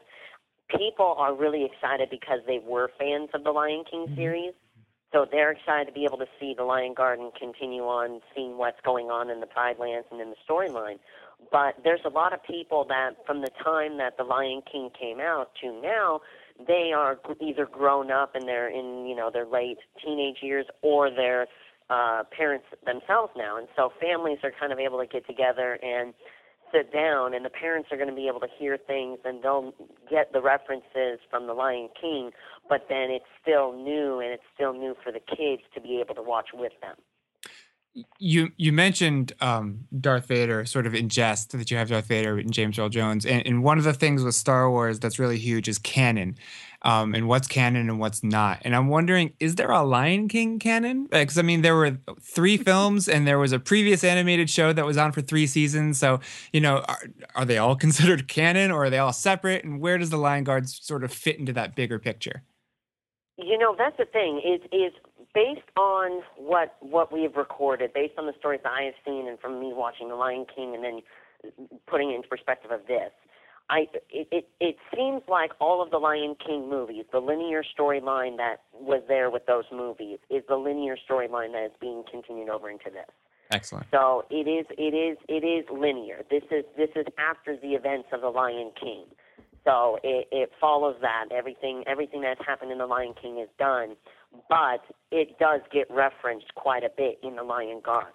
people 0.68 1.14
are 1.18 1.34
really 1.34 1.64
excited 1.64 2.08
because 2.10 2.40
they 2.46 2.60
were 2.64 2.90
fans 2.98 3.30
of 3.34 3.44
the 3.44 3.50
Lion 3.50 3.84
King 3.90 4.06
mm-hmm. 4.06 4.16
series. 4.16 4.52
So 5.12 5.24
they're 5.30 5.52
excited 5.52 5.86
to 5.86 5.92
be 5.92 6.04
able 6.04 6.18
to 6.18 6.26
see 6.38 6.54
the 6.56 6.64
Lion 6.64 6.92
Guard 6.92 7.20
continue 7.38 7.82
on, 7.82 8.20
seeing 8.34 8.58
what's 8.58 8.80
going 8.84 9.06
on 9.06 9.30
in 9.30 9.40
the 9.40 9.46
Pride 9.46 9.76
Lands 9.78 10.06
and 10.10 10.20
in 10.20 10.30
the 10.30 10.36
storyline. 10.48 10.98
But 11.52 11.76
there's 11.84 12.00
a 12.04 12.08
lot 12.08 12.32
of 12.32 12.42
people 12.42 12.84
that, 12.88 13.12
from 13.24 13.40
the 13.40 13.50
time 13.62 13.98
that 13.98 14.16
the 14.16 14.24
Lion 14.24 14.62
King 14.70 14.90
came 14.98 15.20
out 15.20 15.50
to 15.62 15.80
now, 15.80 16.20
they 16.66 16.92
are 16.94 17.18
either 17.40 17.66
grown 17.66 18.10
up 18.10 18.34
and 18.34 18.48
they're 18.48 18.68
in, 18.68 19.06
you 19.06 19.14
know, 19.14 19.30
their 19.32 19.46
late 19.46 19.78
teenage 20.04 20.38
years, 20.42 20.66
or 20.82 21.10
they're 21.10 21.46
uh, 21.88 22.24
parents 22.36 22.66
themselves 22.84 23.32
now, 23.36 23.56
and 23.58 23.68
so 23.76 23.92
families 24.00 24.38
are 24.42 24.52
kind 24.58 24.72
of 24.72 24.78
able 24.78 24.98
to 24.98 25.06
get 25.06 25.26
together 25.26 25.78
and 25.82 26.14
sit 26.72 26.92
down, 26.92 27.34
and 27.34 27.44
the 27.44 27.50
parents 27.50 27.88
are 27.90 27.96
going 27.96 28.08
to 28.08 28.14
be 28.14 28.28
able 28.28 28.40
to 28.40 28.48
hear 28.58 28.76
things, 28.76 29.18
and 29.24 29.42
they'll 29.42 29.72
get 30.10 30.32
the 30.32 30.40
references 30.40 31.20
from 31.30 31.46
The 31.46 31.54
Lion 31.54 31.88
King, 32.00 32.30
but 32.68 32.86
then 32.88 33.10
it's 33.10 33.24
still 33.40 33.72
new, 33.72 34.20
and 34.20 34.30
it's 34.30 34.42
still 34.54 34.72
new 34.72 34.94
for 35.02 35.12
the 35.12 35.20
kids 35.20 35.62
to 35.74 35.80
be 35.80 36.00
able 36.00 36.14
to 36.14 36.22
watch 36.22 36.48
with 36.54 36.72
them. 36.80 36.96
you 38.18 38.50
you 38.56 38.72
mentioned 38.72 39.32
um, 39.40 39.86
Darth 39.98 40.26
Vader 40.26 40.64
sort 40.66 40.86
of 40.86 40.94
in 40.94 41.08
jest 41.08 41.52
that 41.52 41.70
you 41.70 41.76
have 41.76 41.88
Darth 41.88 42.06
Vader 42.06 42.38
and 42.38 42.52
James 42.52 42.78
Earl 42.78 42.88
Jones, 42.88 43.24
and, 43.24 43.46
and 43.46 43.62
one 43.62 43.78
of 43.78 43.84
the 43.84 43.94
things 43.94 44.22
with 44.22 44.34
Star 44.34 44.70
Wars 44.70 45.00
that's 45.00 45.18
really 45.18 45.38
huge 45.38 45.68
is 45.68 45.78
canon, 45.78 46.36
um, 46.86 47.16
and 47.16 47.26
what's 47.26 47.48
canon 47.48 47.90
and 47.90 47.98
what's 47.98 48.22
not. 48.22 48.60
And 48.62 48.74
I'm 48.74 48.86
wondering, 48.86 49.32
is 49.40 49.56
there 49.56 49.70
a 49.70 49.82
Lion 49.82 50.28
King 50.28 50.60
canon? 50.60 51.08
Because 51.10 51.36
I 51.36 51.42
mean, 51.42 51.62
there 51.62 51.74
were 51.74 51.98
three 52.20 52.56
films, 52.68 53.08
and 53.08 53.26
there 53.26 53.40
was 53.40 53.50
a 53.50 53.58
previous 53.58 54.04
animated 54.04 54.48
show 54.48 54.72
that 54.72 54.86
was 54.86 54.96
on 54.96 55.10
for 55.10 55.20
three 55.20 55.48
seasons. 55.48 55.98
So 55.98 56.20
you 56.52 56.60
know, 56.60 56.84
are, 56.88 57.02
are 57.34 57.44
they 57.44 57.58
all 57.58 57.74
considered 57.86 58.28
canon, 58.28 58.70
or 58.70 58.84
are 58.84 58.90
they 58.90 58.98
all 58.98 59.12
separate? 59.12 59.64
And 59.64 59.80
where 59.80 59.98
does 59.98 60.10
the 60.10 60.16
Lion 60.16 60.44
Guards 60.44 60.78
sort 60.80 61.02
of 61.02 61.12
fit 61.12 61.40
into 61.40 61.52
that 61.54 61.74
bigger 61.74 61.98
picture? 61.98 62.44
You 63.36 63.58
know, 63.58 63.74
that's 63.76 63.96
the 63.98 64.06
thing. 64.06 64.40
Is 64.46 64.62
is 64.70 64.92
based 65.34 65.68
on 65.76 66.22
what 66.36 66.76
what 66.78 67.12
we 67.12 67.24
have 67.24 67.34
recorded, 67.34 67.92
based 67.94 68.14
on 68.16 68.26
the 68.26 68.34
stories 68.38 68.60
that 68.62 68.72
I 68.72 68.82
have 68.84 68.94
seen, 69.04 69.26
and 69.26 69.40
from 69.40 69.58
me 69.58 69.72
watching 69.74 70.08
The 70.08 70.14
Lion 70.14 70.46
King, 70.54 70.76
and 70.76 70.84
then 70.84 71.00
putting 71.88 72.12
it 72.12 72.14
into 72.14 72.28
perspective 72.28 72.70
of 72.70 72.86
this. 72.86 73.10
I 73.68 73.86
it, 74.10 74.28
it 74.30 74.48
it 74.60 74.76
seems 74.94 75.22
like 75.28 75.50
all 75.60 75.82
of 75.82 75.90
the 75.90 75.98
Lion 75.98 76.36
King 76.44 76.68
movies, 76.70 77.04
the 77.12 77.18
linear 77.18 77.62
storyline 77.62 78.36
that 78.36 78.62
was 78.72 79.02
there 79.08 79.30
with 79.30 79.46
those 79.46 79.64
movies, 79.72 80.18
is 80.30 80.42
the 80.48 80.56
linear 80.56 80.96
storyline 81.08 81.52
that 81.52 81.64
is 81.66 81.72
being 81.80 82.04
continued 82.10 82.48
over 82.48 82.70
into 82.70 82.90
this. 82.90 83.10
Excellent. 83.50 83.86
So 83.90 84.24
it 84.30 84.48
is 84.48 84.66
it 84.78 84.94
is 84.94 85.18
it 85.28 85.44
is 85.44 85.64
linear. 85.70 86.22
This 86.30 86.44
is 86.50 86.64
this 86.76 86.90
is 86.94 87.06
after 87.18 87.56
the 87.56 87.74
events 87.74 88.08
of 88.12 88.20
the 88.20 88.30
Lion 88.30 88.70
King. 88.80 89.04
So 89.64 89.98
it, 90.04 90.28
it 90.30 90.50
follows 90.60 90.96
that 91.00 91.26
everything 91.32 91.82
everything 91.86 92.20
that's 92.22 92.40
happened 92.46 92.70
in 92.70 92.78
the 92.78 92.86
Lion 92.86 93.14
King 93.20 93.38
is 93.38 93.48
done, 93.58 93.96
but 94.48 94.82
it 95.10 95.38
does 95.38 95.60
get 95.72 95.90
referenced 95.90 96.54
quite 96.54 96.84
a 96.84 96.90
bit 96.96 97.18
in 97.22 97.36
the 97.36 97.42
Lion 97.42 97.80
Guard. 97.84 98.12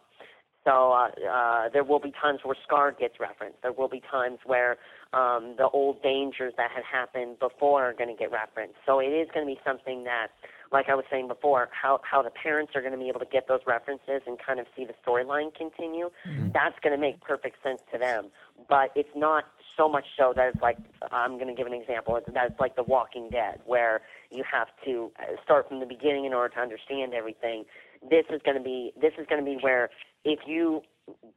So 0.64 0.94
uh, 0.94 1.10
uh, 1.30 1.70
there 1.74 1.84
will 1.84 2.00
be 2.00 2.14
times 2.22 2.40
where 2.44 2.56
Scar 2.64 2.92
gets 2.92 3.20
referenced. 3.20 3.62
There 3.64 3.74
will 3.74 3.90
be 3.90 4.02
times 4.12 4.40
where 4.46 4.78
um, 5.14 5.56
the 5.58 5.68
old 5.70 6.02
dangers 6.02 6.54
that 6.58 6.72
had 6.72 6.84
happened 6.84 7.40
before 7.40 7.84
are 7.84 7.94
going 7.94 8.10
to 8.10 8.16
get 8.16 8.32
referenced. 8.32 8.76
So 8.86 9.00
it 9.00 9.08
is 9.08 9.28
going 9.34 9.46
to 9.46 9.54
be 9.54 9.60
something 9.66 10.06
that, 10.06 10.28
like 10.72 10.88
I 10.88 10.96
was 10.96 11.04
saying 11.12 11.28
before, 11.28 11.70
how 11.72 12.00
how 12.04 12.22
the 12.22 12.30
parents 12.30 12.74
are 12.76 12.82
going 12.82 12.94
to 12.94 12.98
be 12.98 13.10
able 13.10 13.20
to 13.20 13.26
get 13.26 13.48
those 13.48 13.60
references 13.68 14.22
and 14.26 14.38
kind 14.40 14.60
of 14.60 14.68
see 14.76 14.86
the 14.86 14.94
storyline 15.06 15.54
continue. 15.54 16.10
That's 16.54 16.76
going 16.82 16.96
to 16.96 17.02
make 17.02 17.20
perfect 17.22 17.62
sense 17.62 17.82
to 17.92 18.00
them. 18.00 18.30
But 18.70 18.92
it's 18.96 19.16
not 19.16 19.46
so 19.76 19.90
much 19.90 20.06
so 20.18 20.32
that 20.36 20.54
it's 20.54 20.62
like 20.62 20.78
I'm 21.12 21.36
going 21.36 21.48
to 21.48 21.54
give 21.54 21.68
an 21.68 21.74
example. 21.74 22.16
It's, 22.16 22.34
that 22.34 22.52
it's 22.52 22.60
like 22.60 22.78
The 22.78 22.84
Walking 22.84 23.30
Dead, 23.30 23.60
where 23.66 24.02
you 24.32 24.44
have 24.50 24.68
to 24.86 25.12
uh, 25.20 25.42
start 25.44 25.68
from 25.68 25.82
the 25.82 25.86
beginning 25.86 26.24
in 26.24 26.34
order 26.34 26.54
to 26.56 26.62
understand 26.62 27.14
everything. 27.14 27.66
This 28.10 28.26
is 28.30 28.42
going 28.46 28.58
to 28.58 28.64
be 28.64 28.94
this 29.00 29.12
is 29.20 29.28
going 29.28 29.44
to 29.44 29.46
be 29.46 29.58
where 29.62 29.90
if 30.24 30.40
you 30.46 30.84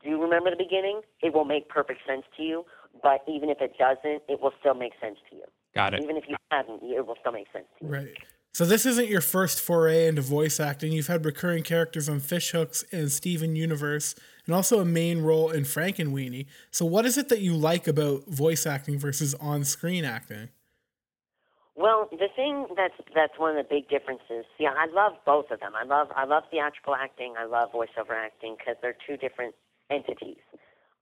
do 0.04 0.20
remember 0.20 0.50
the 0.50 0.56
beginning, 0.56 1.00
it 1.22 1.32
will 1.32 1.44
make 1.44 1.68
perfect 1.68 2.00
sense 2.06 2.24
to 2.36 2.42
you. 2.42 2.64
But 3.04 3.23
even 3.28 3.50
if 3.50 3.61
it 3.61 3.75
doesn't, 3.78 4.23
it 4.28 4.40
will 4.40 4.54
still 4.58 4.75
make 4.75 4.94
sense 5.00 5.18
to 5.30 5.37
you. 5.37 5.44
Got 5.75 5.94
it. 5.94 6.02
Even 6.02 6.16
if 6.16 6.25
you 6.26 6.37
hadn't, 6.50 6.82
it 6.82 7.06
will 7.06 7.16
still 7.20 7.32
make 7.32 7.46
sense 7.52 7.66
to 7.78 7.84
you. 7.84 7.92
Right. 7.92 8.16
So 8.54 8.64
this 8.64 8.87
isn't 8.87 9.08
your 9.08 9.20
first 9.20 9.61
foray 9.61 10.06
into 10.06 10.23
voice 10.23 10.58
acting. 10.58 10.92
You've 10.92 11.08
had 11.08 11.25
recurring 11.25 11.64
characters 11.64 12.08
on 12.08 12.20
Fish 12.20 12.52
Hooks 12.52 12.84
and 12.92 13.12
Steven 13.12 13.56
Universe, 13.56 14.14
and 14.46 14.54
also 14.54 14.80
a 14.80 14.84
main 14.84 15.23
role 15.23 15.50
in 15.50 15.64
Frankenweenie. 15.64 16.46
So 16.70 16.87
what 16.87 17.04
is 17.04 17.18
it 17.18 17.28
that 17.28 17.40
you 17.40 17.54
like 17.54 17.87
about 17.87 18.26
voice 18.26 18.64
acting 18.64 18.99
versus 18.99 19.34
on-screen 19.34 20.04
acting? 20.04 20.49
Well, 21.76 22.08
the 22.12 22.28
thing 22.37 22.66
that's 22.76 22.94
that's 23.14 23.37
one 23.37 23.56
of 23.56 23.56
the 23.56 23.68
big 23.68 23.88
differences. 23.88 24.46
Yeah, 24.61 24.73
I 24.78 24.87
love 24.87 25.14
both 25.26 25.50
of 25.50 25.58
them. 25.58 25.73
I 25.75 25.84
love 25.84 26.08
I 26.14 26.25
love 26.25 26.44
theatrical 26.50 26.94
acting. 26.94 27.34
I 27.37 27.46
love 27.46 27.73
voiceover 27.73 28.14
acting 28.14 28.54
because 28.56 28.76
they're 28.80 28.96
two 29.06 29.16
different 29.16 29.56
entities. 29.90 30.38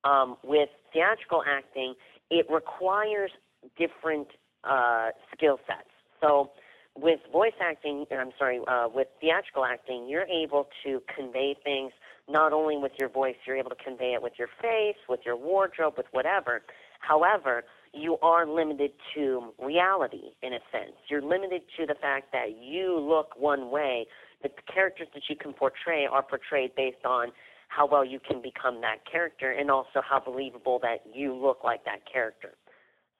Um, 0.04 0.36
with 0.42 0.68
theatrical 0.92 1.42
acting, 1.46 1.94
it 2.30 2.46
requires 2.50 3.30
different 3.78 4.28
uh, 4.64 5.10
skill 5.34 5.58
sets. 5.66 5.88
So, 6.20 6.50
with 6.94 7.20
voice 7.32 7.54
acting, 7.60 8.04
I'm 8.12 8.32
sorry, 8.38 8.60
uh, 8.68 8.88
with 8.92 9.08
theatrical 9.20 9.64
acting, 9.64 10.08
you're 10.08 10.26
able 10.26 10.68
to 10.84 11.02
convey 11.14 11.56
things 11.64 11.92
not 12.28 12.52
only 12.52 12.76
with 12.76 12.92
your 12.98 13.08
voice, 13.08 13.36
you're 13.46 13.56
able 13.56 13.70
to 13.70 13.82
convey 13.82 14.12
it 14.14 14.22
with 14.22 14.34
your 14.38 14.48
face, 14.60 14.96
with 15.08 15.20
your 15.24 15.36
wardrobe, 15.36 15.94
with 15.96 16.06
whatever. 16.12 16.62
However, 17.00 17.64
you 17.92 18.18
are 18.22 18.46
limited 18.46 18.92
to 19.14 19.52
reality 19.58 20.32
in 20.42 20.52
a 20.52 20.60
sense. 20.70 20.92
You're 21.08 21.22
limited 21.22 21.62
to 21.78 21.86
the 21.86 21.94
fact 21.94 22.32
that 22.32 22.56
you 22.60 22.98
look 22.98 23.38
one 23.38 23.70
way. 23.70 24.06
The 24.42 24.50
characters 24.72 25.08
that 25.14 25.22
you 25.28 25.36
can 25.36 25.52
portray 25.52 26.06
are 26.10 26.22
portrayed 26.22 26.74
based 26.74 27.04
on 27.04 27.32
how 27.74 27.86
well 27.86 28.04
you 28.04 28.20
can 28.20 28.42
become 28.42 28.80
that 28.82 28.98
character 29.10 29.50
and 29.50 29.70
also 29.70 30.02
how 30.08 30.20
believable 30.20 30.78
that 30.82 30.98
you 31.14 31.34
look 31.34 31.58
like 31.64 31.84
that 31.84 32.00
character. 32.10 32.52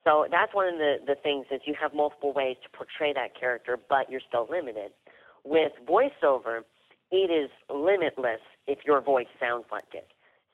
So 0.05 0.27
that's 0.31 0.53
one 0.55 0.69
of 0.69 0.79
the, 0.79 0.97
the 1.07 1.15
things 1.23 1.47
is 1.51 1.61
you 1.65 1.75
have 1.81 1.95
multiple 1.95 2.33
ways 2.33 2.57
to 2.65 2.69
portray 2.77 3.13
that 3.15 3.39
character, 3.39 3.79
but 3.89 4.11
you're 4.11 4.21
still 4.27 4.47
limited. 4.51 4.93
With 5.45 5.73
voiceover, 5.89 6.63
it 7.11 7.31
is 7.31 7.51
limitless 7.73 8.41
if 8.67 8.81
your 8.85 9.01
voice 9.01 9.31
sounds 9.41 9.65
like 9.71 9.95
it. 9.95 10.09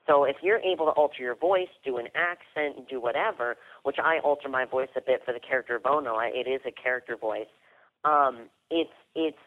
So 0.07 0.23
if 0.23 0.37
you're 0.41 0.59
able 0.59 0.85
to 0.85 0.91
alter 0.91 1.21
your 1.21 1.35
voice, 1.35 1.69
do 1.85 1.97
an 1.97 2.07
accent, 2.15 2.89
do 2.89 2.99
whatever, 3.01 3.57
which 3.83 3.97
I 4.03 4.19
alter 4.23 4.49
my 4.49 4.65
voice 4.65 4.89
a 4.95 5.01
bit 5.01 5.21
for 5.25 5.33
the 5.33 5.39
character 5.39 5.79
Ono, 5.85 6.15
I, 6.15 6.31
it 6.33 6.49
is 6.49 6.61
a 6.65 6.71
character 6.71 7.15
voice. 7.15 7.51
Um, 8.05 8.49
it's 8.71 8.95
it's 9.13 9.37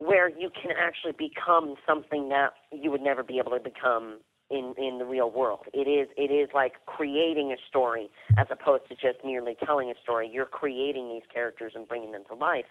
where 0.00 0.28
you 0.28 0.50
can 0.50 0.72
actually 0.72 1.12
become 1.12 1.76
something 1.86 2.30
that 2.30 2.54
you 2.72 2.90
would 2.90 3.02
never 3.02 3.22
be 3.22 3.38
able 3.38 3.52
to 3.52 3.60
become 3.60 4.18
in 4.50 4.74
in 4.76 4.98
the 4.98 5.04
real 5.04 5.30
world. 5.30 5.66
It 5.72 5.86
is 5.86 6.08
it 6.16 6.32
is 6.32 6.48
like 6.54 6.84
creating 6.86 7.52
a 7.52 7.60
story 7.68 8.10
as 8.36 8.46
opposed 8.50 8.88
to 8.88 8.94
just 8.94 9.24
merely 9.24 9.56
telling 9.64 9.90
a 9.90 9.94
story. 10.02 10.28
You're 10.32 10.46
creating 10.46 11.08
these 11.08 11.22
characters 11.32 11.72
and 11.76 11.86
bringing 11.86 12.12
them 12.12 12.24
to 12.28 12.34
life, 12.34 12.64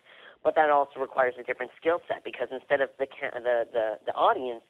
but 0.43 0.55
that 0.55 0.69
also 0.69 0.99
requires 0.99 1.35
a 1.39 1.43
different 1.43 1.71
skill 1.79 2.01
set 2.07 2.23
because 2.25 2.49
instead 2.51 2.81
of 2.81 2.89
the 2.97 3.05
the 3.33 3.65
the, 3.71 3.99
the 4.07 4.13
audience 4.13 4.63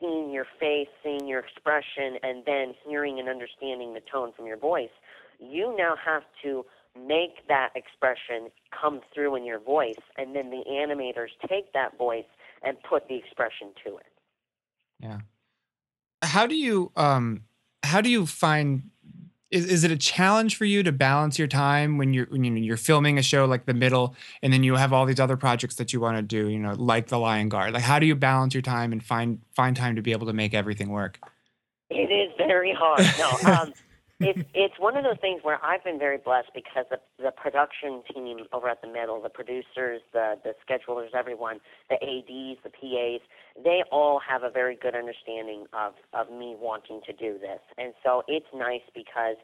seeing 0.00 0.32
your 0.32 0.46
face, 0.58 0.88
seeing 1.04 1.28
your 1.28 1.38
expression, 1.38 2.18
and 2.24 2.44
then 2.44 2.74
hearing 2.84 3.20
and 3.20 3.28
understanding 3.28 3.94
the 3.94 4.02
tone 4.12 4.32
from 4.36 4.46
your 4.46 4.56
voice, 4.56 4.90
you 5.38 5.74
now 5.78 5.94
have 6.04 6.24
to 6.42 6.66
make 6.96 7.46
that 7.48 7.70
expression 7.74 8.50
come 8.78 9.00
through 9.14 9.36
in 9.36 9.44
your 9.44 9.60
voice, 9.60 9.94
and 10.16 10.34
then 10.34 10.50
the 10.50 10.62
animators 10.70 11.28
take 11.48 11.72
that 11.72 11.96
voice 11.96 12.24
and 12.62 12.76
put 12.88 13.08
the 13.08 13.16
expression 13.16 13.68
to 13.84 13.96
it. 13.96 14.06
Yeah. 15.00 15.20
How 16.22 16.46
do 16.46 16.54
you 16.54 16.92
um 16.96 17.44
how 17.82 18.00
do 18.00 18.08
you 18.08 18.26
find 18.26 18.90
is, 19.50 19.66
is 19.66 19.84
it 19.84 19.90
a 19.90 19.96
challenge 19.96 20.56
for 20.56 20.64
you 20.64 20.82
to 20.82 20.92
balance 20.92 21.38
your 21.38 21.48
time 21.48 21.98
when 21.98 22.14
you're 22.14 22.26
when 22.26 22.44
you- 22.44 22.54
you're 22.54 22.76
filming 22.76 23.18
a 23.18 23.22
show 23.22 23.44
like 23.44 23.66
The 23.66 23.74
Middle 23.74 24.14
and 24.42 24.52
then 24.52 24.62
you 24.62 24.76
have 24.76 24.92
all 24.92 25.04
these 25.04 25.20
other 25.20 25.36
projects 25.36 25.74
that 25.76 25.92
you 25.92 26.00
want 26.00 26.16
to 26.16 26.22
do, 26.22 26.48
you 26.48 26.58
know, 26.58 26.72
like 26.72 27.08
The 27.08 27.18
Lion 27.18 27.48
Guard? 27.48 27.74
Like 27.74 27.82
how 27.82 27.98
do 27.98 28.06
you 28.06 28.14
balance 28.14 28.54
your 28.54 28.62
time 28.62 28.92
and 28.92 29.02
find 29.02 29.40
find 29.54 29.76
time 29.76 29.96
to 29.96 30.02
be 30.02 30.12
able 30.12 30.26
to 30.26 30.32
make 30.32 30.54
everything 30.54 30.90
work? 30.90 31.18
It 31.90 32.10
is 32.10 32.32
very 32.38 32.72
hard. 32.72 33.04
No, 33.18 33.52
um, 33.52 33.74
it's 34.22 34.40
it's 34.54 34.78
one 34.78 34.96
of 34.96 35.04
those 35.04 35.18
things 35.20 35.40
where 35.42 35.58
I've 35.64 35.84
been 35.84 35.98
very 35.98 36.18
blessed 36.18 36.50
because 36.54 36.86
the 36.90 36.98
the 37.22 37.30
production 37.30 38.02
team 38.12 38.38
over 38.52 38.68
at 38.68 38.80
the 38.82 38.88
middle, 38.88 39.20
the 39.22 39.28
producers, 39.28 40.00
the 40.12 40.38
the 40.44 40.54
schedulers, 40.66 41.14
everyone, 41.14 41.60
the 41.90 41.96
ads, 41.96 42.58
the 42.62 42.70
PAs, 42.70 43.20
they 43.62 43.82
all 43.90 44.20
have 44.20 44.42
a 44.42 44.50
very 44.50 44.76
good 44.76 44.94
understanding 44.94 45.66
of 45.72 45.94
of 46.12 46.30
me 46.30 46.56
wanting 46.58 47.00
to 47.06 47.12
do 47.12 47.38
this, 47.38 47.60
and 47.78 47.94
so 48.04 48.22
it's 48.28 48.46
nice 48.54 48.82
because. 48.94 49.36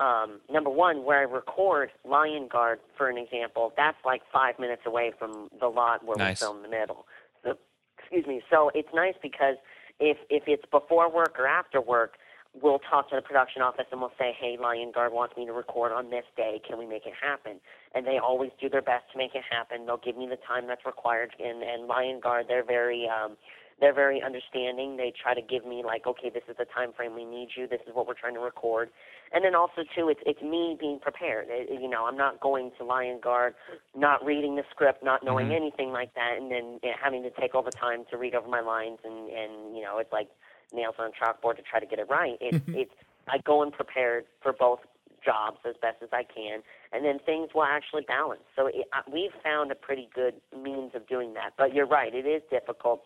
Um, 0.00 0.38
number 0.48 0.70
one, 0.70 1.04
where 1.04 1.18
I 1.18 1.22
record 1.22 1.90
Lion 2.04 2.46
Guard, 2.46 2.78
for 2.96 3.08
an 3.08 3.18
example, 3.18 3.72
that's 3.76 3.96
like 4.04 4.22
five 4.32 4.56
minutes 4.56 4.82
away 4.86 5.10
from 5.18 5.48
the 5.58 5.66
lot 5.66 6.04
where 6.04 6.16
Nice. 6.16 6.40
we 6.40 6.46
film 6.46 6.62
the 6.62 6.68
middle. 6.68 7.04
So, 7.42 7.58
excuse 7.98 8.24
me. 8.24 8.40
So 8.48 8.70
it's 8.76 8.90
nice 8.94 9.14
because 9.20 9.56
if 10.00 10.16
if 10.30 10.44
it's 10.46 10.64
before 10.70 11.10
work 11.10 11.34
or 11.38 11.46
after 11.46 11.80
work, 11.80 12.17
we'll 12.54 12.80
talk 12.80 13.10
to 13.10 13.16
the 13.16 13.22
production 13.22 13.62
office 13.62 13.86
and 13.90 14.00
we'll 14.00 14.12
say, 14.18 14.32
"Hey, 14.38 14.56
Lion 14.56 14.90
Guard 14.92 15.12
wants 15.12 15.36
me 15.36 15.46
to 15.46 15.52
record 15.52 15.92
on 15.92 16.10
this 16.10 16.24
day. 16.36 16.60
Can 16.66 16.78
we 16.78 16.86
make 16.86 17.06
it 17.06 17.14
happen?" 17.14 17.60
And 17.94 18.06
they 18.06 18.18
always 18.18 18.50
do 18.60 18.68
their 18.68 18.82
best 18.82 19.10
to 19.12 19.18
make 19.18 19.34
it 19.34 19.44
happen. 19.48 19.86
They'll 19.86 19.96
give 19.98 20.16
me 20.16 20.26
the 20.26 20.36
time 20.36 20.66
that's 20.66 20.84
required. 20.86 21.34
And 21.38 21.62
and 21.62 21.86
Lion 21.86 22.20
Guard, 22.20 22.46
they're 22.48 22.64
very 22.64 23.08
um, 23.08 23.36
they're 23.80 23.94
very 23.94 24.20
understanding. 24.22 24.96
They 24.96 25.12
try 25.12 25.34
to 25.34 25.42
give 25.42 25.64
me 25.64 25.82
like, 25.84 26.06
okay, 26.06 26.30
this 26.30 26.42
is 26.48 26.56
the 26.58 26.64
time 26.64 26.92
frame 26.92 27.14
we 27.14 27.24
need 27.24 27.50
you. 27.56 27.68
This 27.68 27.80
is 27.86 27.94
what 27.94 28.06
we're 28.08 28.14
trying 28.14 28.34
to 28.34 28.40
record. 28.40 28.90
And 29.32 29.44
then 29.44 29.54
also 29.54 29.82
too, 29.94 30.08
it's 30.08 30.20
it's 30.26 30.42
me 30.42 30.76
being 30.78 30.98
prepared. 30.98 31.46
It, 31.48 31.80
you 31.80 31.88
know, 31.88 32.06
I'm 32.06 32.16
not 32.16 32.40
going 32.40 32.72
to 32.78 32.84
Lion 32.84 33.20
Guard, 33.20 33.54
not 33.94 34.24
reading 34.24 34.56
the 34.56 34.64
script, 34.70 35.04
not 35.04 35.22
knowing 35.22 35.48
Mhm. 35.48 35.56
anything 35.56 35.92
like 35.92 36.14
that, 36.14 36.38
and 36.38 36.50
then 36.50 36.80
you 36.82 36.90
know, 36.90 36.96
having 37.00 37.22
to 37.22 37.30
take 37.30 37.54
all 37.54 37.62
the 37.62 37.70
time 37.70 38.04
to 38.10 38.16
read 38.16 38.34
over 38.34 38.48
my 38.48 38.60
lines 38.60 38.98
and 39.04 39.28
and 39.30 39.76
you 39.76 39.82
know, 39.82 39.98
it's 39.98 40.12
like 40.12 40.28
nails 40.72 40.94
on 40.98 41.10
a 41.10 41.24
chalkboard 41.24 41.56
to 41.56 41.62
try 41.62 41.80
to 41.80 41.86
get 41.86 41.98
it 41.98 42.08
right. 42.08 42.36
It's 42.40 42.64
it's 42.68 42.94
I 43.28 43.38
go 43.38 43.62
in 43.62 43.70
prepared 43.70 44.24
for 44.42 44.52
both 44.52 44.80
jobs 45.24 45.58
as 45.68 45.74
best 45.80 46.02
as 46.02 46.08
I 46.12 46.22
can, 46.22 46.62
and 46.92 47.04
then 47.04 47.18
things 47.24 47.50
will 47.54 47.64
actually 47.64 48.02
balance. 48.06 48.42
So 48.56 48.66
it, 48.66 48.86
uh, 48.92 49.02
we've 49.12 49.34
found 49.42 49.70
a 49.72 49.74
pretty 49.74 50.08
good 50.14 50.34
means 50.56 50.92
of 50.94 51.06
doing 51.08 51.34
that. 51.34 51.52
But 51.56 51.74
you're 51.74 51.86
right, 51.86 52.14
it 52.14 52.26
is 52.26 52.42
difficult, 52.50 53.02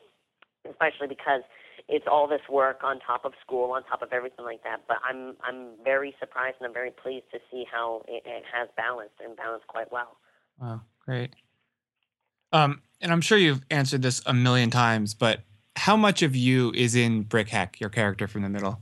especially 0.69 1.09
because 1.09 1.43
it's 1.89 2.07
all 2.11 2.29
this 2.29 2.43
work 2.49 2.81
on 2.85 3.01
top 3.01 3.25
of 3.25 3.33
school, 3.45 3.73
on 3.73 3.83
top 3.85 4.03
of 4.03 4.13
everything 4.13 4.45
like 4.45 4.63
that. 4.65 4.83
But 4.87 4.99
I'm 5.09 5.37
I'm 5.43 5.71
very 5.85 6.15
surprised 6.21 6.57
and 6.61 6.67
I'm 6.67 6.75
very 6.75 6.91
pleased 6.91 7.27
to 7.33 7.39
see 7.51 7.65
how 7.71 8.03
it, 8.07 8.23
it 8.25 8.45
has 8.53 8.69
balanced 8.77 9.17
and 9.25 9.37
balanced 9.37 9.67
quite 9.67 9.91
well. 9.91 10.17
Wow, 10.61 10.83
great. 11.05 11.35
Um, 12.53 12.83
and 13.01 13.11
I'm 13.11 13.23
sure 13.23 13.39
you've 13.39 13.65
answered 13.71 14.03
this 14.03 14.23
a 14.27 14.35
million 14.35 14.71
times, 14.71 15.15
but 15.15 15.41
how 15.83 15.97
much 15.97 16.23
of 16.23 16.37
you 16.37 16.71
is 16.77 16.95
in 16.95 17.23
Brick 17.23 17.49
Heck, 17.49 17.81
your 17.81 17.91
character 17.91 18.29
from 18.29 18.43
the 18.43 18.49
middle? 18.49 18.81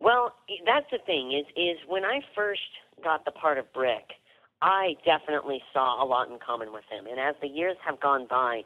Well, 0.00 0.34
that's 0.66 0.86
the 0.90 0.98
thing 1.06 1.30
is 1.30 1.46
is 1.56 1.78
when 1.86 2.04
I 2.04 2.22
first 2.34 2.72
got 3.04 3.24
the 3.24 3.30
part 3.30 3.56
of 3.56 3.72
Brick, 3.72 4.10
I 4.60 4.96
definitely 5.04 5.62
saw 5.72 6.02
a 6.02 6.04
lot 6.04 6.28
in 6.28 6.40
common 6.44 6.72
with 6.72 6.82
him. 6.90 7.06
And 7.06 7.20
as 7.20 7.36
the 7.40 7.46
years 7.46 7.76
have 7.86 8.00
gone 8.00 8.26
by, 8.28 8.62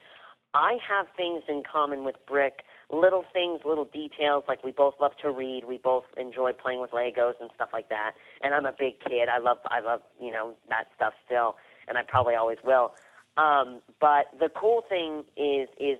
I 0.54 0.78
have 0.88 1.08
things 1.14 1.42
in 1.46 1.62
common 1.70 2.04
with 2.04 2.16
Brick, 2.26 2.60
little 2.90 3.24
things, 3.34 3.60
little 3.66 3.84
details 3.84 4.44
like 4.48 4.64
we 4.64 4.72
both 4.72 4.94
love 4.98 5.12
to 5.20 5.30
read, 5.30 5.64
we 5.68 5.76
both 5.76 6.04
enjoy 6.16 6.52
playing 6.52 6.80
with 6.80 6.92
Legos 6.92 7.34
and 7.38 7.50
stuff 7.54 7.68
like 7.70 7.90
that. 7.90 8.12
And 8.40 8.54
I'm 8.54 8.64
a 8.64 8.72
big 8.72 8.98
kid. 9.06 9.28
I 9.28 9.40
love 9.40 9.58
I 9.66 9.80
love, 9.80 10.00
you 10.18 10.32
know, 10.32 10.54
that 10.70 10.86
stuff 10.96 11.12
still, 11.26 11.56
and 11.86 11.98
I 11.98 12.02
probably 12.08 12.34
always 12.34 12.58
will. 12.64 12.94
Um, 13.36 13.82
but 14.00 14.32
the 14.40 14.48
cool 14.48 14.84
thing 14.88 15.24
is 15.36 15.68
is 15.78 15.98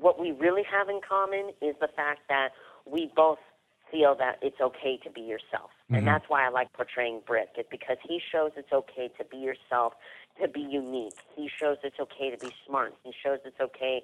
what 0.00 0.18
we 0.18 0.32
really 0.32 0.62
have 0.62 0.88
in 0.88 1.00
common 1.06 1.50
is 1.60 1.74
the 1.80 1.88
fact 1.88 2.20
that 2.28 2.50
we 2.86 3.10
both 3.14 3.38
feel 3.90 4.14
that 4.14 4.38
it's 4.40 4.60
okay 4.60 4.98
to 5.02 5.10
be 5.10 5.20
yourself. 5.20 5.70
Mhm. 5.90 5.98
And 5.98 6.06
that's 6.06 6.28
why 6.28 6.46
I 6.46 6.48
like 6.48 6.72
portraying 6.72 7.20
Brick, 7.20 7.50
is 7.58 7.66
because 7.70 7.98
he 8.02 8.20
shows 8.20 8.52
it's 8.56 8.72
okay 8.72 9.08
to 9.18 9.24
be 9.24 9.38
yourself, 9.38 9.94
to 10.40 10.46
be 10.46 10.60
unique. 10.60 11.18
He 11.34 11.48
shows 11.48 11.78
it's 11.82 11.98
okay 11.98 12.30
to 12.30 12.36
be 12.38 12.54
smart. 12.64 12.94
He 13.02 13.12
shows 13.12 13.40
it's 13.44 13.60
okay 13.60 14.02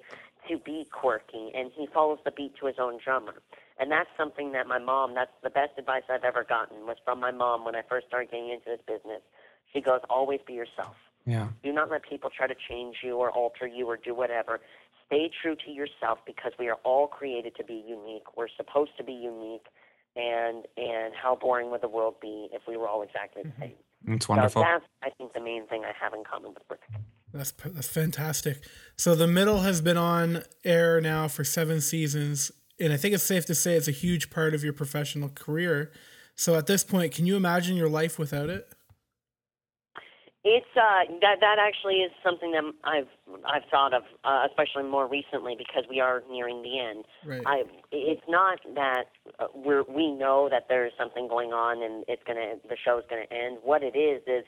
to 0.49 0.57
be 0.57 0.85
quirky, 0.91 1.51
and 1.55 1.71
he 1.71 1.87
follows 1.87 2.19
the 2.25 2.31
beat 2.31 2.55
to 2.57 2.65
his 2.65 2.77
own 2.79 2.97
drummer. 2.97 3.41
And 3.79 3.91
that's 3.91 4.09
something 4.17 4.51
that 4.51 4.67
my 4.67 4.79
mom, 4.79 5.13
that's 5.13 5.31
the 5.41 5.49
best 5.49 5.77
advice 5.77 6.03
I've 6.09 6.25
ever 6.25 6.43
gotten, 6.43 6.85
was 6.85 6.97
from 7.05 7.19
my 7.19 7.31
mom 7.31 7.63
when 7.63 7.75
I 7.75 7.81
first 7.83 8.07
started 8.07 8.29
getting 8.29 8.49
into 8.49 8.65
this 8.65 8.81
business. 8.81 9.21
She 9.71 9.81
goes, 9.81 10.01
always 10.09 10.41
be 10.45 10.53
yourself. 10.53 10.95
Yeah. 11.25 11.49
Do 11.61 11.73
not 11.73 11.89
let 11.89 12.03
people 12.03 12.29
try 12.29 12.47
to 12.47 12.55
change 12.55 12.97
you 13.03 13.17
or 13.17 13.29
alter 13.31 13.67
you 13.67 13.85
or 13.87 13.97
do 13.97 14.13
whatever. 14.13 14.61
Stay 15.07 15.29
true 15.41 15.55
to 15.65 15.71
yourself 15.71 16.19
because 16.25 16.51
we 16.59 16.67
are 16.67 16.77
all 16.83 17.07
created 17.07 17.55
to 17.55 17.63
be 17.63 17.83
unique. 17.87 18.23
We're 18.35 18.47
supposed 18.55 18.91
to 18.97 19.03
be 19.03 19.13
unique, 19.13 19.65
and 20.15 20.65
and 20.77 21.13
how 21.15 21.35
boring 21.35 21.71
would 21.71 21.81
the 21.81 21.89
world 21.89 22.15
be 22.21 22.49
if 22.51 22.61
we 22.67 22.77
were 22.77 22.87
all 22.87 23.01
exactly 23.01 23.43
the 23.43 23.49
mm-hmm. 23.49 23.61
same? 23.61 24.15
It's 24.15 24.29
wonderful. 24.29 24.61
So 24.61 24.67
that's 24.67 24.85
I 25.03 25.09
think 25.11 25.33
the 25.33 25.41
main 25.41 25.65
thing 25.67 25.83
I 25.83 25.93
have 26.01 26.13
in 26.13 26.23
common 26.23 26.53
with 26.53 26.67
Brick. 26.67 26.81
That's 27.33 27.51
that's 27.51 27.87
fantastic. 27.87 28.63
So 28.95 29.15
the 29.15 29.27
middle 29.27 29.61
has 29.61 29.81
been 29.81 29.97
on 29.97 30.43
air 30.63 31.01
now 31.01 31.27
for 31.27 31.43
seven 31.43 31.81
seasons, 31.81 32.51
and 32.79 32.93
I 32.93 32.97
think 32.97 33.13
it's 33.13 33.23
safe 33.23 33.45
to 33.47 33.55
say 33.55 33.75
it's 33.75 33.87
a 33.87 33.91
huge 33.91 34.29
part 34.29 34.53
of 34.53 34.63
your 34.63 34.73
professional 34.73 35.29
career. 35.29 35.91
So 36.35 36.55
at 36.55 36.67
this 36.67 36.83
point, 36.83 37.13
can 37.13 37.25
you 37.25 37.35
imagine 37.35 37.75
your 37.75 37.89
life 37.89 38.19
without 38.19 38.49
it? 38.49 38.71
It's 40.49 40.77
uh 40.77 41.11
that 41.19 41.41
that 41.41 41.57
actually 41.59 41.95
is 41.95 42.11
something 42.23 42.53
that 42.53 42.63
I've 42.85 43.11
I've 43.43 43.67
thought 43.69 43.93
of, 43.93 44.03
uh, 44.23 44.47
especially 44.47 44.83
more 44.83 45.05
recently 45.05 45.55
because 45.57 45.83
we 45.89 45.99
are 45.99 46.23
nearing 46.31 46.61
the 46.61 46.79
end. 46.79 47.03
Right. 47.25 47.43
I 47.45 47.63
it's 47.91 48.21
not 48.29 48.59
that 48.73 49.11
uh, 49.39 49.47
we're 49.53 49.83
we 49.83 50.09
know 50.09 50.47
that 50.49 50.67
there's 50.69 50.93
something 50.97 51.27
going 51.27 51.51
on 51.51 51.83
and 51.83 52.05
it's 52.07 52.23
gonna 52.25 52.55
the 52.69 52.77
show's 52.77 53.03
gonna 53.09 53.27
end. 53.29 53.57
What 53.61 53.83
it 53.83 53.97
is 53.97 54.21
is 54.25 54.45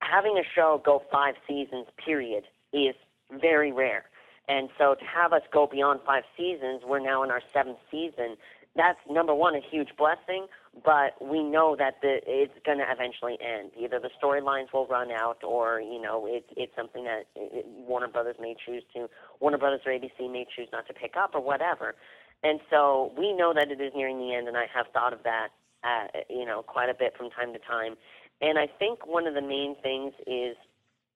having 0.00 0.36
a 0.36 0.42
show 0.52 0.82
go 0.84 1.02
five 1.12 1.36
seasons 1.46 1.86
period 2.04 2.42
is 2.72 2.96
very 3.40 3.70
rare. 3.70 4.06
And 4.48 4.68
so 4.76 4.96
to 4.98 5.04
have 5.04 5.32
us 5.32 5.42
go 5.52 5.68
beyond 5.70 6.00
five 6.04 6.24
seasons, 6.36 6.82
we're 6.84 6.98
now 6.98 7.22
in 7.22 7.30
our 7.30 7.40
seventh 7.52 7.78
season. 7.88 8.34
That's 8.74 8.98
number 9.08 9.32
one, 9.34 9.54
a 9.54 9.60
huge 9.70 9.90
blessing, 9.96 10.48
but 10.82 11.14
we 11.20 11.42
know 11.42 11.76
that 11.78 12.00
the 12.02 12.18
it's 12.26 12.52
going 12.66 12.78
to 12.78 12.84
eventually 12.90 13.38
end. 13.40 13.70
Either 13.78 14.00
the 14.00 14.10
storylines 14.20 14.72
will 14.72 14.86
run 14.86 15.10
out, 15.10 15.44
or 15.44 15.80
you 15.80 16.00
know, 16.00 16.26
it's 16.28 16.48
it's 16.56 16.74
something 16.74 17.04
that 17.04 17.26
it, 17.36 17.64
Warner 17.66 18.08
Brothers 18.08 18.36
may 18.40 18.56
choose 18.66 18.82
to, 18.94 19.08
Warner 19.40 19.58
Brothers 19.58 19.82
or 19.86 19.92
ABC 19.92 20.30
may 20.30 20.46
choose 20.56 20.68
not 20.72 20.86
to 20.88 20.94
pick 20.94 21.14
up, 21.16 21.34
or 21.34 21.40
whatever. 21.40 21.94
And 22.42 22.60
so 22.70 23.12
we 23.16 23.32
know 23.32 23.54
that 23.54 23.70
it 23.70 23.80
is 23.80 23.92
nearing 23.94 24.18
the 24.18 24.34
end, 24.34 24.48
and 24.48 24.56
I 24.56 24.66
have 24.74 24.86
thought 24.92 25.12
of 25.12 25.22
that, 25.22 25.48
uh, 25.82 26.06
you 26.28 26.44
know, 26.44 26.62
quite 26.62 26.90
a 26.90 26.94
bit 26.94 27.16
from 27.16 27.30
time 27.30 27.52
to 27.52 27.58
time. 27.60 27.94
And 28.40 28.58
I 28.58 28.66
think 28.66 29.06
one 29.06 29.26
of 29.26 29.34
the 29.34 29.40
main 29.40 29.76
things 29.82 30.12
is 30.26 30.56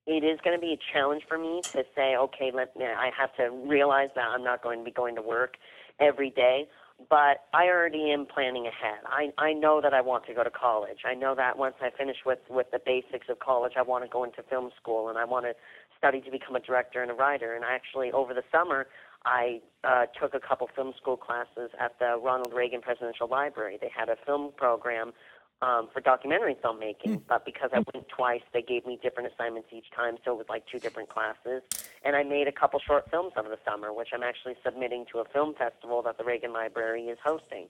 it 0.06 0.24
is 0.24 0.40
going 0.42 0.56
to 0.56 0.60
be 0.60 0.72
a 0.72 0.78
challenge 0.92 1.22
for 1.28 1.36
me 1.36 1.60
to 1.72 1.84
say, 1.94 2.16
okay, 2.16 2.50
let 2.54 2.74
me, 2.76 2.86
I 2.86 3.10
have 3.16 3.34
to 3.36 3.50
realize 3.50 4.08
that 4.14 4.24
I'm 4.24 4.42
not 4.42 4.62
going 4.62 4.78
to 4.78 4.84
be 4.84 4.90
going 4.90 5.16
to 5.16 5.22
work 5.22 5.56
every 6.00 6.30
day. 6.30 6.66
But 7.08 7.46
I 7.54 7.68
already 7.68 8.10
am 8.10 8.26
planning 8.26 8.66
ahead. 8.66 8.98
I 9.06 9.30
I 9.38 9.52
know 9.52 9.80
that 9.80 9.94
I 9.94 10.00
want 10.00 10.26
to 10.26 10.34
go 10.34 10.42
to 10.42 10.50
college. 10.50 10.98
I 11.06 11.14
know 11.14 11.34
that 11.36 11.56
once 11.56 11.76
I 11.80 11.90
finish 11.96 12.16
with 12.26 12.40
with 12.50 12.66
the 12.72 12.80
basics 12.84 13.28
of 13.28 13.38
college, 13.38 13.74
I 13.76 13.82
want 13.82 14.04
to 14.04 14.10
go 14.10 14.24
into 14.24 14.42
film 14.42 14.70
school 14.80 15.08
and 15.08 15.16
I 15.16 15.24
want 15.24 15.46
to 15.46 15.54
study 15.96 16.20
to 16.22 16.30
become 16.30 16.56
a 16.56 16.60
director 16.60 17.00
and 17.02 17.10
a 17.10 17.14
writer. 17.14 17.54
And 17.54 17.64
actually, 17.64 18.10
over 18.10 18.34
the 18.34 18.42
summer, 18.50 18.88
I 19.24 19.60
uh, 19.84 20.06
took 20.20 20.34
a 20.34 20.40
couple 20.40 20.68
film 20.74 20.92
school 21.00 21.16
classes 21.16 21.70
at 21.78 21.98
the 21.98 22.18
Ronald 22.22 22.52
Reagan 22.54 22.80
Presidential 22.80 23.28
Library. 23.28 23.78
They 23.80 23.90
had 23.94 24.08
a 24.08 24.16
film 24.26 24.52
program 24.56 25.12
um, 25.60 25.88
for 25.92 26.00
documentary 26.00 26.56
filmmaking, 26.62 27.22
but 27.28 27.44
because 27.44 27.70
I 27.72 27.82
went 27.92 28.08
twice, 28.08 28.42
they 28.52 28.62
gave 28.62 28.86
me 28.86 28.98
different 29.02 29.32
assignments 29.32 29.68
each 29.72 29.90
time, 29.94 30.16
so 30.24 30.32
it 30.32 30.38
was 30.38 30.46
like 30.48 30.64
two 30.70 30.78
different 30.78 31.08
classes. 31.08 31.62
And 32.04 32.14
I 32.14 32.22
made 32.22 32.46
a 32.46 32.52
couple 32.52 32.78
short 32.80 33.10
films 33.10 33.32
over 33.36 33.48
the 33.48 33.58
summer, 33.68 33.92
which 33.92 34.08
I'm 34.14 34.22
actually 34.22 34.54
submitting 34.64 35.06
to 35.12 35.18
a 35.18 35.24
film 35.24 35.54
festival 35.54 36.02
that 36.02 36.16
the 36.16 36.24
Reagan 36.24 36.52
Library 36.52 37.04
is 37.04 37.18
hosting. 37.24 37.68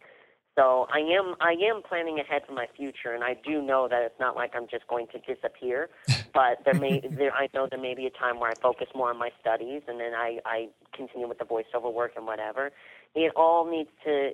So 0.58 0.88
I 0.92 0.98
am 0.98 1.36
I 1.40 1.52
am 1.70 1.82
planning 1.88 2.18
ahead 2.18 2.42
for 2.44 2.52
my 2.52 2.66
future, 2.76 3.14
and 3.14 3.22
I 3.22 3.36
do 3.46 3.62
know 3.62 3.86
that 3.88 4.02
it's 4.02 4.18
not 4.18 4.34
like 4.34 4.56
I'm 4.56 4.66
just 4.68 4.88
going 4.88 5.06
to 5.12 5.18
disappear. 5.20 5.88
But 6.34 6.58
there 6.64 6.74
may 6.74 7.00
there 7.00 7.32
I 7.32 7.48
know 7.54 7.66
there 7.70 7.80
may 7.80 7.94
be 7.94 8.06
a 8.06 8.10
time 8.10 8.38
where 8.38 8.50
I 8.50 8.54
focus 8.60 8.88
more 8.94 9.10
on 9.10 9.18
my 9.18 9.30
studies, 9.40 9.82
and 9.88 9.98
then 9.98 10.12
I 10.14 10.38
I 10.44 10.68
continue 10.92 11.26
with 11.26 11.38
the 11.38 11.44
voiceover 11.44 11.92
work 11.92 12.12
and 12.16 12.26
whatever. 12.26 12.70
It 13.14 13.32
all 13.36 13.68
needs 13.68 13.90
to 14.04 14.32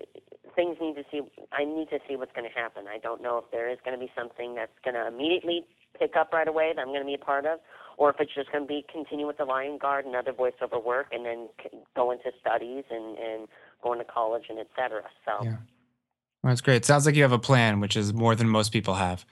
things 0.55 0.77
need 0.81 0.95
to 0.97 1.05
see. 1.11 1.21
I 1.53 1.65
need 1.65 1.89
to 1.91 1.99
see 2.09 2.17
what's 2.17 2.33
going 2.33 2.49
to 2.49 2.55
happen. 2.55 2.85
I 2.89 2.99
don't 2.99 3.23
know 3.23 3.39
if 3.39 3.51
there 3.51 3.71
is 3.71 3.79
going 3.85 3.99
to 3.99 4.05
be 4.05 4.11
something 4.17 4.55
that's 4.55 4.73
going 4.85 4.95
to 4.95 5.07
immediately 5.07 5.65
pick 5.99 6.17
up 6.17 6.33
right 6.33 6.49
away 6.49 6.73
that 6.75 6.81
I'm 6.81 6.89
going 6.89 7.01
to 7.01 7.07
be 7.07 7.15
a 7.15 7.25
part 7.25 7.47
of, 7.47 7.61
or 7.97 8.11
if 8.11 8.17
it's 8.19 8.35
just 8.35 8.51
going 8.53 8.65
to 8.65 8.69
be 8.69 8.85
continue 8.91 9.27
with 9.27 9.39
the 9.39 9.45
Lion 9.45 9.79
Guard 9.79 10.07
and 10.07 10.17
other 10.17 10.33
voiceover 10.33 10.83
work, 10.85 11.09
and 11.13 11.25
then 11.25 11.49
c- 11.63 11.79
go 11.95 12.11
into 12.11 12.31
studies 12.41 12.85
and 12.91 13.19
and 13.19 13.49
going 13.83 13.99
to 13.99 14.05
college 14.05 14.45
and 14.49 14.59
et 14.59 14.69
cetera. 14.77 15.03
So. 15.25 15.45
Yeah. 15.45 15.57
Well, 16.43 16.51
that's 16.51 16.61
great. 16.61 16.85
Sounds 16.85 17.07
like 17.07 17.15
you 17.15 17.23
have 17.23 17.33
a 17.33 17.39
plan, 17.39 17.81
which 17.81 17.97
is 17.97 18.13
more 18.13 18.35
than 18.35 18.49
most 18.51 18.71
people 18.71 18.95
have. 18.95 19.25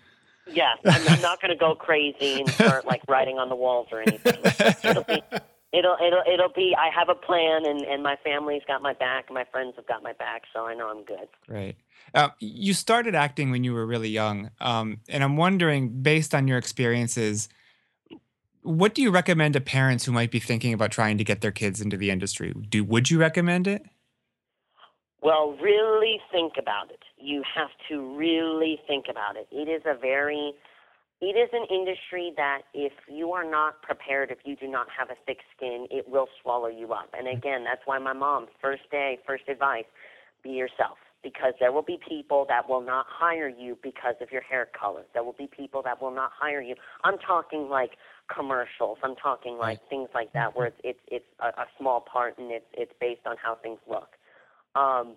Yes, 0.47 0.79
I'm, 0.85 1.07
I'm 1.09 1.21
not 1.21 1.41
going 1.41 1.51
to 1.51 1.57
go 1.57 1.75
crazy 1.75 2.41
and 2.41 2.49
start 2.49 2.87
like 2.87 3.03
writing 3.07 3.39
on 3.39 3.49
the 3.49 3.55
walls 3.55 3.89
or 3.93 4.01
anything. 4.01 4.39
It'll 4.91 5.05
be, 5.05 5.23
it'll, 5.73 5.97
it'll, 6.05 6.23
it'll 6.33 6.53
be. 6.55 6.75
I 6.79 6.91
have 6.97 7.09
a 7.09 7.15
plan, 7.15 7.67
and 7.67 7.83
and 7.83 8.03
my 8.03 8.17
family's 8.23 8.63
got 8.67 8.83
my 8.83 8.93
back, 8.93 9.27
and 9.29 9.35
my 9.35 9.45
friends 9.51 9.75
have 9.77 9.87
got 9.87 10.03
my 10.03 10.13
back, 10.13 10.43
so 10.53 10.67
I 10.67 10.75
know 10.75 10.89
I'm 10.89 11.05
good. 11.05 11.29
Right. 11.49 11.77
Uh, 12.15 12.31
you 12.41 12.75
started 12.75 13.15
acting 13.15 13.51
when 13.51 13.65
you 13.65 13.73
were 13.73 13.87
really 13.87 14.09
young, 14.09 14.51
um, 14.61 15.01
and 15.09 15.23
I'm 15.25 15.37
wondering, 15.37 16.03
based 16.03 16.35
on 16.35 16.49
your 16.49 16.59
experiences, 16.59 17.49
what 18.63 18.95
do 18.95 19.03
you 19.03 19.11
recommend 19.11 19.55
to 19.55 19.61
parents 19.61 20.05
who 20.05 20.13
might 20.13 20.31
be 20.31 20.41
thinking 20.41 20.73
about 20.73 20.91
trying 20.91 21.19
to 21.19 21.25
get 21.25 21.41
their 21.41 21.53
kids 21.53 21.81
into 21.81 21.97
the 21.97 22.11
industry? 22.11 22.53
Do 22.69 22.85
would 22.85 23.11
you 23.11 23.19
recommend 23.19 23.67
it? 23.67 23.83
Well, 25.23 25.57
really 25.63 26.21
think 26.33 26.55
about 26.59 26.91
it. 26.91 26.99
You 27.17 27.45
have 27.55 27.71
to 27.89 28.17
really 28.17 28.81
think 28.89 29.07
about 29.09 29.37
it. 29.37 29.47
It 29.53 29.69
is 29.69 29.83
a 29.87 29.97
very, 29.97 30.53
it 31.23 31.37
is 31.39 31.49
an 31.55 31.65
industry 31.71 32.33
that 32.37 32.63
if 32.75 32.93
you 33.09 33.31
are 33.33 33.49
not 33.49 33.81
prepared, 33.81 34.31
if 34.33 34.39
you 34.45 34.57
do 34.57 34.67
not 34.67 34.89
have 34.99 35.09
a 35.09 35.15
thick 35.25 35.39
skin, 35.57 35.87
it 35.91 36.09
will 36.09 36.27
swallow 36.43 36.69
you 36.69 36.93
up. 36.93 37.09
And 37.17 37.29
again, 37.29 37.65
that's 37.65 37.83
why 37.87 37.99
my 37.99 38.13
mom, 38.13 38.49
first 38.61 38.83
day, 38.91 39.19
first 39.25 39.45
advice, 39.49 39.87
be 40.43 40.51
yourself. 40.51 40.99
because 41.23 41.55
there 41.61 41.73
will 41.73 41.83
be 41.83 41.99
people 42.09 42.45
that 42.49 42.69
will 42.69 42.81
not 42.81 43.07
hire 43.09 43.49
you 43.49 43.79
because 43.83 44.15
of 44.21 44.33
your 44.33 44.43
hair 44.43 44.69
color. 44.79 45.03
There 45.13 45.23
will 45.23 45.35
be 45.39 45.47
people 45.47 45.83
that 45.83 46.03
will 46.03 46.11
not 46.11 46.33
hire 46.39 46.61
you. 46.61 46.75
I'm 47.05 47.19
talking 47.19 47.69
like 47.69 47.93
commercials. 48.35 48.99
I'm 49.03 49.15
talking 49.17 49.57
like 49.57 49.79
things 49.89 50.09
like 50.15 50.33
that 50.33 50.57
where 50.57 50.67
it's 50.67 50.81
it's, 50.83 50.99
it's 51.09 51.25
a, 51.41 51.49
a 51.61 51.67
small 51.79 52.01
part 52.01 52.39
and 52.39 52.51
it's 52.51 52.67
it's 52.75 52.93
based 53.01 53.27
on 53.27 53.37
how 53.43 53.55
things 53.55 53.79
look. 53.89 54.09
Um, 54.75 55.15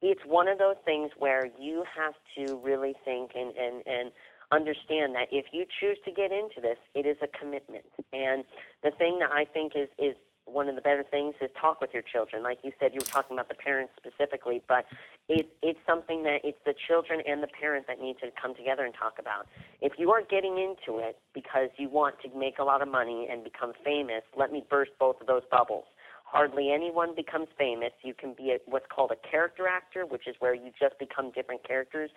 it's 0.00 0.22
one 0.26 0.48
of 0.48 0.58
those 0.58 0.76
things 0.84 1.10
where 1.18 1.46
you 1.60 1.84
have 1.96 2.14
to 2.36 2.56
really 2.56 2.94
think 3.04 3.32
and, 3.36 3.54
and, 3.56 3.82
and 3.86 4.10
understand 4.52 5.14
that 5.14 5.28
if 5.32 5.46
you 5.52 5.64
choose 5.80 5.98
to 6.04 6.12
get 6.12 6.30
into 6.30 6.60
this, 6.60 6.78
it 6.94 7.06
is 7.06 7.16
a 7.22 7.28
commitment. 7.28 7.84
And 8.12 8.44
the 8.82 8.90
thing 8.90 9.18
that 9.20 9.30
I 9.32 9.44
think 9.44 9.72
is, 9.74 9.88
is 9.98 10.14
one 10.44 10.68
of 10.68 10.74
the 10.74 10.80
better 10.80 11.04
things 11.08 11.34
is 11.40 11.50
talk 11.58 11.80
with 11.80 11.90
your 11.94 12.02
children. 12.02 12.42
Like 12.42 12.58
you 12.62 12.72
said, 12.78 12.92
you 12.92 13.00
were 13.00 13.06
talking 13.06 13.36
about 13.36 13.48
the 13.48 13.54
parents 13.54 13.92
specifically, 13.96 14.62
but 14.68 14.84
it, 15.28 15.48
it's 15.62 15.78
something 15.86 16.24
that 16.24 16.40
it's 16.44 16.58
the 16.66 16.74
children 16.86 17.22
and 17.26 17.42
the 17.42 17.48
parent 17.48 17.86
that 17.86 18.00
need 18.00 18.16
to 18.20 18.28
come 18.40 18.54
together 18.54 18.84
and 18.84 18.94
talk 18.94 19.14
about. 19.18 19.46
If 19.80 19.94
you 19.98 20.10
are 20.12 20.22
getting 20.22 20.58
into 20.58 20.98
it 20.98 21.18
because 21.32 21.70
you 21.78 21.88
want 21.88 22.16
to 22.22 22.38
make 22.38 22.58
a 22.58 22.64
lot 22.64 22.82
of 22.82 22.88
money 22.88 23.28
and 23.30 23.42
become 23.42 23.72
famous, 23.84 24.22
let 24.36 24.52
me 24.52 24.64
burst 24.68 24.92
both 24.98 25.20
of 25.20 25.26
those 25.26 25.42
bubbles 25.50 25.84
hardly 26.32 26.72
anyone 26.72 27.14
becomes 27.14 27.48
famous. 27.58 27.92
You 28.02 28.14
can 28.14 28.32
be 28.32 28.52
a, 28.52 28.58
what's 28.64 28.86
called 28.88 29.12
a 29.12 29.28
character 29.30 29.68
actor, 29.68 30.06
which 30.06 30.26
is 30.26 30.34
where 30.38 30.54
you 30.54 30.72
just 30.80 30.98
become 30.98 31.30
different 31.30 31.62
characters. 31.68 32.10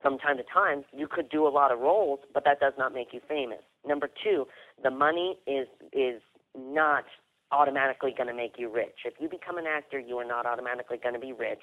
From 0.00 0.18
time 0.18 0.36
to 0.36 0.44
time, 0.44 0.84
you 0.92 1.08
could 1.08 1.28
do 1.28 1.46
a 1.46 1.50
lot 1.50 1.72
of 1.72 1.80
roles, 1.80 2.20
but 2.32 2.44
that 2.44 2.60
does 2.60 2.74
not 2.78 2.94
make 2.94 3.08
you 3.12 3.20
famous. 3.28 3.58
Number 3.86 4.08
two, 4.22 4.46
the 4.82 4.90
money 4.90 5.38
is 5.46 5.66
is 5.92 6.22
not 6.56 7.04
automatically 7.50 8.14
going 8.16 8.28
to 8.28 8.34
make 8.34 8.54
you 8.58 8.72
rich. 8.72 9.04
If 9.04 9.14
you 9.18 9.28
become 9.28 9.58
an 9.58 9.66
actor, 9.66 9.98
you 9.98 10.16
are 10.18 10.24
not 10.24 10.46
automatically 10.46 10.98
going 11.02 11.14
to 11.14 11.20
be 11.20 11.32
rich, 11.32 11.62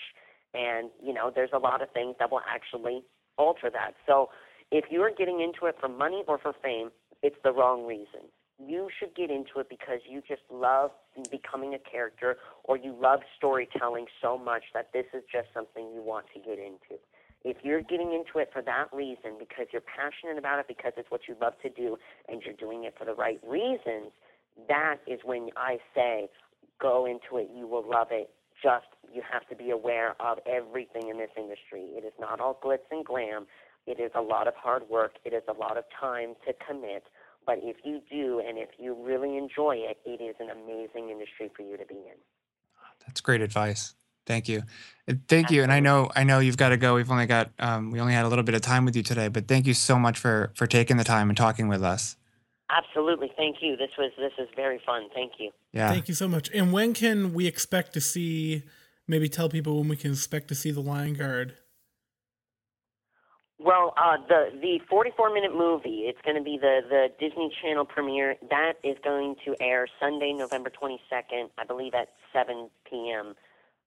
and 0.54 0.89
you 1.02 1.13
know 1.13 1.32
there's 1.34 1.52
a 1.54 1.60
lot 1.60 1.82
of 1.82 1.89
things 1.91 2.15
that 2.19 2.30
will 2.30 2.41
actually 2.48 3.04
alter 3.38 3.69
that. 3.69 3.91
So, 4.06 4.30
if 4.71 4.86
you 4.89 5.02
are 5.02 5.12
getting 5.15 5.39
into 5.39 5.67
it 5.67 5.76
for 5.80 5.88
money 5.88 6.24
or 6.28 6.38
for 6.38 6.54
fame, 6.62 6.89
it's 7.21 7.38
the 7.43 7.54
wrong 7.54 7.86
reason 7.86 8.28
you 8.58 8.88
should 8.98 9.13
get 9.15 9.30
into 9.30 9.60
it 9.60 9.67
because 9.69 10.00
you 10.10 10.21
just 10.28 10.41
love 10.50 10.91
becoming 11.30 11.74
a 11.74 11.80
character 11.80 12.38
or 12.63 12.78
you 12.78 12.95
love 13.00 13.19
storytelling 13.38 14.06
so 14.21 14.38
much 14.38 14.63
that 14.74 14.91
this 14.93 15.06
is 15.13 15.24
just 15.32 15.48
something 15.54 15.91
you 15.93 16.02
want 16.02 16.26
to 16.34 16.39
get 16.39 16.58
into. 16.58 17.02
If 17.45 17.58
you're 17.62 17.81
getting 17.81 18.12
into 18.12 18.39
it 18.39 18.49
for 18.51 18.63
that 18.63 18.88
reason, 18.91 19.38
because 19.38 19.67
you're 19.71 19.86
passionate 19.86 20.39
about 20.39 20.58
it, 20.58 20.67
because 20.67 20.93
it's 20.97 21.12
what 21.12 21.21
you 21.27 21.36
love 21.39 21.53
to 21.62 21.69
do, 21.69 21.95
and 22.27 22.41
you're 22.41 22.55
doing 22.55 22.86
it 22.86 22.95
for 22.97 23.05
the 23.05 23.13
right 23.13 23.39
reasons, 23.47 24.10
that 24.67 24.97
is 25.05 25.19
when 25.23 25.49
I 25.55 25.77
say 25.93 26.27
go 26.81 27.05
into 27.05 27.38
it. 27.38 27.49
You 27.55 27.67
will 27.67 27.88
love 27.88 28.08
it. 28.10 28.31
Just 28.63 28.88
you 29.13 29.21
have 29.31 29.47
to 29.49 29.55
be 29.55 29.69
aware 29.69 30.15
of 30.19 30.39
everything 30.47 31.10
in 31.10 31.19
this 31.19 31.29
industry. 31.38 31.91
It 31.93 32.03
is 32.03 32.13
not 32.19 32.39
all 32.39 32.60
glitz 32.63 32.89
and 32.89 33.05
glam. 33.05 33.45
It 33.86 33.99
is 33.99 34.10
a 34.15 34.21
lot 34.21 34.47
of 34.47 34.55
hard 34.55 34.89
work. 34.89 35.17
It 35.23 35.34
is 35.34 35.43
a 35.47 35.53
lot 35.53 35.77
of 35.77 35.84
time 35.99 36.34
to 36.47 36.53
commit. 36.65 37.03
But 37.45 37.60
if 37.62 37.77
you 37.84 38.01
do, 38.10 38.41
and 38.45 38.58
if 38.58 38.69
you 38.79 38.97
really 38.99 39.38
enjoy 39.38 39.75
it, 39.77 39.99
it 40.03 40.19
is 40.19 40.36
an 40.39 40.49
amazing 40.49 41.12
industry 41.12 41.51
for 41.55 41.62
you 41.62 41.77
to 41.77 41.86
be 41.86 41.93
in. 41.93 42.17
That's 43.05 43.21
great 43.21 43.41
advice. 43.41 43.93
Thank 44.25 44.47
you. 44.47 44.63
And 45.07 45.27
Thank 45.27 45.51
you. 45.51 45.61
And 45.61 45.71
I 45.71 45.79
know 45.79 46.09
I 46.15 46.23
know 46.23 46.39
you've 46.39 46.57
got 46.57 46.69
to 46.69 46.77
go. 46.77 46.95
We've 46.95 47.11
only 47.11 47.27
got 47.27 47.51
um, 47.59 47.91
we 47.91 47.99
only 47.99 48.13
had 48.13 48.25
a 48.25 48.27
little 48.27 48.43
bit 48.43 48.55
of 48.55 48.61
time 48.61 48.85
with 48.85 48.95
you 48.95 49.03
today, 49.03 49.27
but 49.27 49.47
thank 49.47 49.67
you 49.67 49.73
so 49.73 49.99
much 49.99 50.17
for 50.17 50.51
for 50.55 50.65
taking 50.65 50.97
the 50.97 51.03
time 51.03 51.29
and 51.29 51.38
talking 51.38 51.67
with 51.67 51.83
us. 51.83 52.15
Absolutely, 52.71 53.31
thank 53.38 53.57
you. 53.61 53.77
This 53.77 53.91
was 53.97 54.11
this 54.17 54.33
is 54.39 54.47
very 54.55 54.81
fun. 54.83 55.09
Thank 55.13 55.33
you. 55.38 55.51
Yeah. 55.71 55.91
Thank 55.91 56.07
you 56.07 56.15
so 56.15 56.27
much. 56.27 56.49
And 56.53 56.73
when 56.73 56.93
can 56.93 57.33
we 57.33 57.45
expect 57.45 57.93
to 57.93 58.01
see? 58.01 58.63
Maybe 59.07 59.29
tell 59.29 59.49
people 59.49 59.77
when 59.77 59.88
we 59.88 59.95
can 59.95 60.13
expect 60.13 60.47
to 60.47 60.55
see 60.55 60.71
the 60.71 60.81
Lion 60.81 61.13
Guard. 61.13 61.53
Well, 63.59 63.93
uh, 63.97 64.17
the 64.27 64.49
the 64.59 64.79
44 64.89 65.33
minute 65.33 65.55
movie. 65.55 66.05
It's 66.09 66.19
going 66.23 66.38
to 66.38 66.43
be 66.43 66.57
the 66.57 66.81
the 66.89 67.07
Disney 67.19 67.55
Channel 67.61 67.85
premiere. 67.85 68.35
That 68.49 68.73
is 68.83 68.97
going 69.03 69.35
to 69.45 69.55
air 69.61 69.88
Sunday, 69.99 70.33
November 70.33 70.71
22nd. 70.71 71.49
I 71.57 71.65
believe 71.65 71.93
at 71.93 72.09
7 72.33 72.69
p.m. 72.89 73.35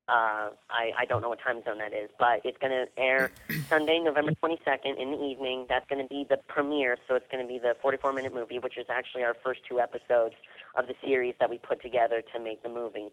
Uh, 0.09 0.51
I 0.71 0.93
I 0.97 1.05
don't 1.07 1.21
know 1.21 1.29
what 1.29 1.41
time 1.41 1.63
zone 1.65 1.79
that 1.79 1.93
is, 1.93 2.11
but 2.19 2.41
it's 2.45 2.59
going 2.59 2.73
to 2.73 2.87
air 2.97 3.31
Sunday, 3.69 4.01
November 4.03 4.33
22nd 4.43 5.01
in 5.01 5.11
the 5.13 5.23
evening. 5.23 5.67
That's 5.69 5.87
going 5.89 6.03
to 6.03 6.09
be 6.09 6.27
the 6.29 6.39
premiere. 6.49 6.97
So 7.07 7.15
it's 7.15 7.27
going 7.31 7.45
to 7.45 7.49
be 7.49 7.59
the 7.59 7.77
44 7.83 8.13
minute 8.13 8.35
movie, 8.35 8.59
which 8.59 8.79
is 8.79 8.87
actually 8.89 9.25
our 9.25 9.37
first 9.45 9.61
two 9.69 9.81
episodes 9.81 10.35
of 10.77 10.87
the 10.87 10.95
series 11.05 11.35
that 11.41 11.51
we 11.51 11.59
put 11.59 11.83
together 11.83 12.23
to 12.35 12.41
make 12.41 12.63
the 12.63 12.69
movie. 12.69 13.09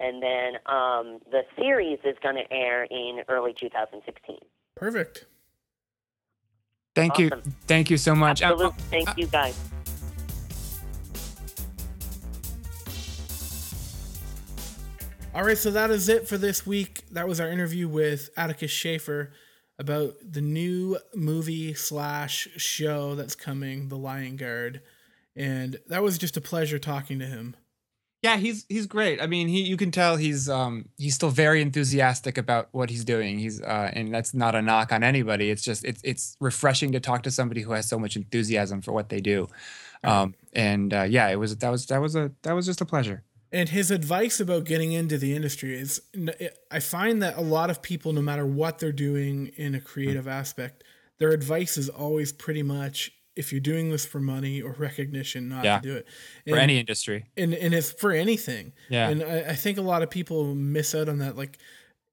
And 0.00 0.22
then 0.22 0.54
um, 0.66 1.20
the 1.30 1.42
series 1.58 1.98
is 2.04 2.16
going 2.22 2.36
to 2.36 2.52
air 2.52 2.84
in 2.84 3.20
early 3.28 3.54
2016. 3.58 4.38
Perfect. 4.74 5.26
Thank 6.94 7.18
you. 7.18 7.30
Thank 7.66 7.90
you 7.90 7.96
so 7.96 8.14
much. 8.14 8.42
Absolutely. 8.42 8.82
Thank 8.90 9.16
you, 9.16 9.26
guys. 9.26 9.56
All 15.32 15.44
right, 15.44 15.56
so 15.56 15.70
that 15.70 15.90
is 15.90 16.08
it 16.08 16.26
for 16.26 16.36
this 16.36 16.66
week. 16.66 17.04
That 17.12 17.28
was 17.28 17.38
our 17.38 17.48
interview 17.48 17.86
with 17.86 18.30
Atticus 18.36 18.72
Shaffer 18.72 19.30
about 19.78 20.14
the 20.28 20.40
new 20.40 20.98
movie 21.14 21.72
slash 21.74 22.48
show 22.56 23.14
that's 23.14 23.36
coming, 23.36 23.88
The 23.88 23.96
Lion 23.96 24.36
Guard, 24.36 24.82
and 25.36 25.78
that 25.86 26.02
was 26.02 26.18
just 26.18 26.36
a 26.36 26.40
pleasure 26.40 26.80
talking 26.80 27.20
to 27.20 27.26
him. 27.26 27.54
Yeah, 28.22 28.38
he's 28.38 28.66
he's 28.68 28.86
great. 28.86 29.22
I 29.22 29.28
mean, 29.28 29.46
he 29.46 29.62
you 29.62 29.76
can 29.76 29.92
tell 29.92 30.16
he's 30.16 30.48
um 30.48 30.88
he's 30.98 31.14
still 31.14 31.30
very 31.30 31.62
enthusiastic 31.62 32.36
about 32.36 32.68
what 32.72 32.90
he's 32.90 33.04
doing. 33.04 33.38
He's 33.38 33.62
uh 33.62 33.90
and 33.92 34.12
that's 34.12 34.34
not 34.34 34.56
a 34.56 34.60
knock 34.60 34.92
on 34.92 35.04
anybody. 35.04 35.48
It's 35.48 35.62
just 35.62 35.84
it's 35.84 36.02
it's 36.04 36.36
refreshing 36.40 36.90
to 36.92 37.00
talk 37.00 37.22
to 37.22 37.30
somebody 37.30 37.62
who 37.62 37.72
has 37.72 37.88
so 37.88 37.98
much 38.00 38.16
enthusiasm 38.16 38.82
for 38.82 38.92
what 38.92 39.08
they 39.08 39.20
do. 39.20 39.46
Um 40.04 40.34
and 40.52 40.92
uh, 40.92 41.02
yeah, 41.02 41.28
it 41.28 41.36
was 41.36 41.56
that 41.56 41.70
was 41.70 41.86
that 41.86 42.00
was 42.00 42.16
a 42.16 42.32
that 42.42 42.52
was 42.52 42.66
just 42.66 42.80
a 42.82 42.84
pleasure. 42.84 43.22
And 43.52 43.68
his 43.68 43.90
advice 43.90 44.38
about 44.38 44.64
getting 44.64 44.92
into 44.92 45.18
the 45.18 45.34
industry 45.34 45.76
is 45.76 46.00
I 46.70 46.80
find 46.80 47.22
that 47.22 47.36
a 47.36 47.40
lot 47.40 47.68
of 47.68 47.82
people, 47.82 48.12
no 48.12 48.22
matter 48.22 48.46
what 48.46 48.78
they're 48.78 48.92
doing 48.92 49.48
in 49.56 49.74
a 49.74 49.80
creative 49.80 50.24
hmm. 50.24 50.30
aspect, 50.30 50.84
their 51.18 51.30
advice 51.30 51.76
is 51.76 51.88
always 51.88 52.32
pretty 52.32 52.62
much 52.62 53.12
if 53.36 53.52
you're 53.52 53.60
doing 53.60 53.90
this 53.90 54.04
for 54.04 54.20
money 54.20 54.60
or 54.60 54.72
recognition, 54.72 55.48
not 55.48 55.64
Yeah. 55.64 55.78
to 55.78 55.88
do 55.88 55.96
it. 55.96 56.06
For 56.48 56.56
any 56.56 56.78
industry. 56.78 57.26
and 57.36 57.54
and 57.54 57.72
it's 57.74 57.90
for 57.92 58.12
anything. 58.12 58.72
Yeah. 58.88 59.08
And 59.08 59.22
I, 59.22 59.50
I 59.50 59.54
think 59.54 59.78
a 59.78 59.82
lot 59.82 60.02
of 60.02 60.10
people 60.10 60.54
miss 60.54 60.94
out 60.94 61.08
on 61.08 61.18
that. 61.18 61.36
Like 61.36 61.58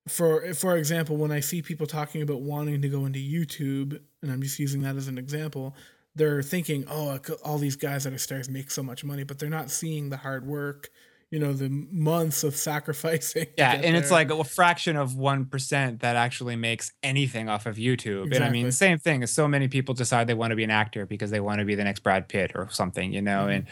for 0.07 0.53
for 0.53 0.77
example, 0.77 1.17
when 1.17 1.31
I 1.31 1.39
see 1.39 1.61
people 1.61 1.87
talking 1.87 2.21
about 2.21 2.41
wanting 2.41 2.81
to 2.81 2.89
go 2.89 3.05
into 3.05 3.19
YouTube, 3.19 3.99
and 4.21 4.31
I'm 4.31 4.41
just 4.41 4.59
using 4.59 4.81
that 4.81 4.95
as 4.95 5.07
an 5.07 5.17
example, 5.17 5.75
they're 6.15 6.41
thinking, 6.41 6.85
oh, 6.89 7.19
all 7.43 7.57
these 7.57 7.75
guys 7.75 8.03
that 8.05 8.13
are 8.13 8.17
stars 8.17 8.49
make 8.49 8.71
so 8.71 8.83
much 8.83 9.03
money, 9.03 9.23
but 9.23 9.39
they're 9.39 9.49
not 9.49 9.69
seeing 9.69 10.09
the 10.09 10.17
hard 10.17 10.45
work, 10.45 10.89
you 11.31 11.39
know, 11.39 11.51
the 11.51 11.67
months 11.69 12.43
of 12.43 12.55
sacrificing. 12.55 13.47
Yeah, 13.57 13.73
and 13.73 13.95
it's 13.97 14.11
like 14.11 14.31
a 14.31 14.43
fraction 14.43 14.95
of 14.95 15.13
1% 15.13 15.99
that 15.99 16.15
actually 16.15 16.55
makes 16.55 16.93
anything 17.03 17.49
off 17.49 17.65
of 17.65 17.75
YouTube. 17.75 18.33
And 18.33 18.43
I 18.43 18.49
mean, 18.49 18.67
Exactly. 18.67 18.71
same 18.71 18.97
thing 18.99 19.23
as 19.23 19.31
so 19.31 19.47
many 19.47 19.67
people 19.67 19.93
decide 19.93 20.27
they 20.27 20.33
want 20.33 20.51
to 20.51 20.55
be 20.55 20.63
an 20.63 20.71
actor 20.71 21.05
because 21.05 21.29
they 21.31 21.39
want 21.41 21.59
to 21.59 21.65
be 21.65 21.75
the 21.75 21.83
next 21.83 21.99
Brad 22.01 22.29
Pitt 22.29 22.53
or 22.55 22.69
something, 22.71 23.11
you 23.11 23.21
know? 23.21 23.47
And, 23.49 23.65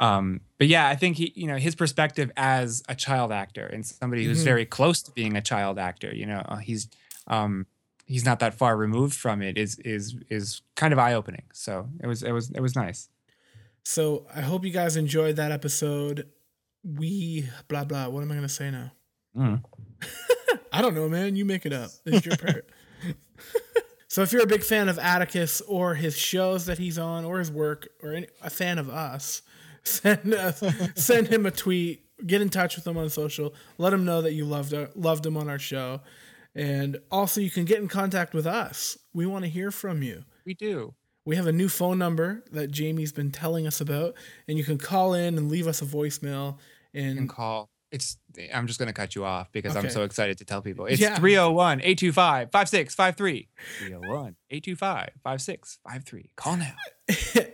um, 0.00 0.40
but 0.58 0.66
yeah, 0.66 0.86
I 0.88 0.96
think 0.96 1.16
he, 1.16 1.32
you 1.34 1.46
know, 1.46 1.56
his 1.56 1.74
perspective 1.74 2.30
as 2.36 2.82
a 2.88 2.94
child 2.94 3.32
actor 3.32 3.66
and 3.66 3.86
somebody 3.86 4.24
who's 4.24 4.40
Mhm. 4.42 4.44
very 4.44 4.66
close 4.66 5.00
to 5.02 5.10
being 5.12 5.34
a 5.36 5.40
child 5.42 5.78
actor, 5.78 6.14
you 6.14 6.26
know, 6.26 6.40
uh, 6.46 6.56
he's, 6.56 6.88
um, 7.26 7.66
he's 8.06 8.24
not 8.24 8.38
that 8.40 8.54
far 8.54 8.76
removed 8.76 9.14
from 9.14 9.40
it 9.42 9.56
is, 9.56 9.78
is, 9.80 10.16
is 10.28 10.60
kind 10.76 10.92
of 10.92 10.98
eye 10.98 11.14
opening. 11.14 11.44
So 11.52 11.88
it 12.02 12.06
was, 12.06 12.22
it 12.22 12.32
was, 12.32 12.50
it 12.50 12.60
was 12.60 12.76
nice. 12.76 13.08
So 13.82 14.26
I 14.34 14.42
hope 14.42 14.64
you 14.64 14.70
guys 14.72 14.96
enjoyed 14.96 15.36
that 15.36 15.50
episode. 15.52 16.28
We 16.96 17.48
blah 17.68 17.84
blah. 17.84 18.08
What 18.08 18.22
am 18.22 18.32
I 18.32 18.34
gonna 18.34 18.48
say 18.48 18.70
now? 18.70 18.92
Mm. 19.36 19.62
I 20.72 20.82
don't 20.82 20.94
know, 20.94 21.08
man. 21.08 21.36
You 21.36 21.44
make 21.44 21.66
it 21.66 21.72
up. 21.72 21.90
It's 22.04 22.24
your 22.24 22.36
part. 22.36 22.68
so 24.08 24.22
if 24.22 24.32
you're 24.32 24.42
a 24.42 24.46
big 24.46 24.62
fan 24.62 24.88
of 24.88 24.98
Atticus 24.98 25.60
or 25.62 25.94
his 25.94 26.16
shows 26.16 26.66
that 26.66 26.78
he's 26.78 26.98
on 26.98 27.24
or 27.24 27.38
his 27.38 27.50
work 27.50 27.88
or 28.02 28.12
any, 28.12 28.26
a 28.42 28.50
fan 28.50 28.78
of 28.78 28.88
us, 28.88 29.42
send 29.82 30.34
us, 30.34 30.62
send 30.94 31.28
him 31.28 31.46
a 31.46 31.50
tweet. 31.50 32.04
Get 32.26 32.42
in 32.42 32.48
touch 32.48 32.76
with 32.76 32.86
him 32.86 32.96
on 32.96 33.08
social. 33.10 33.54
Let 33.78 33.92
him 33.92 34.04
know 34.04 34.22
that 34.22 34.32
you 34.32 34.44
loved 34.44 34.74
our, 34.74 34.90
loved 34.96 35.24
him 35.24 35.36
on 35.36 35.48
our 35.48 35.58
show, 35.58 36.00
and 36.54 36.98
also 37.12 37.40
you 37.40 37.50
can 37.50 37.64
get 37.64 37.78
in 37.78 37.86
contact 37.86 38.34
with 38.34 38.46
us. 38.46 38.98
We 39.14 39.24
want 39.24 39.44
to 39.44 39.50
hear 39.50 39.70
from 39.70 40.02
you. 40.02 40.24
We 40.44 40.54
do. 40.54 40.94
We 41.24 41.36
have 41.36 41.46
a 41.46 41.52
new 41.52 41.68
phone 41.68 41.98
number 41.98 42.42
that 42.52 42.70
Jamie's 42.72 43.12
been 43.12 43.30
telling 43.30 43.66
us 43.66 43.80
about, 43.80 44.14
and 44.48 44.58
you 44.58 44.64
can 44.64 44.78
call 44.78 45.14
in 45.14 45.36
and 45.38 45.48
leave 45.48 45.68
us 45.68 45.80
a 45.80 45.84
voicemail. 45.84 46.58
And 46.94 47.18
And 47.18 47.28
call. 47.28 47.70
It's 47.90 48.18
I'm 48.52 48.66
just 48.66 48.78
going 48.78 48.88
to 48.88 48.92
cut 48.92 49.14
you 49.14 49.24
off 49.24 49.50
because 49.50 49.74
I'm 49.74 49.88
so 49.88 50.02
excited 50.02 50.36
to 50.38 50.44
tell 50.44 50.60
people. 50.60 50.84
It's 50.84 51.00
Yeah. 51.00 51.16
301 51.16 51.80
825 51.80 52.50
5653. 52.52 53.48
301 53.78 54.36
825 54.50 55.10
5653. 55.24 56.30
Call 56.36 56.56
now. 56.58 56.74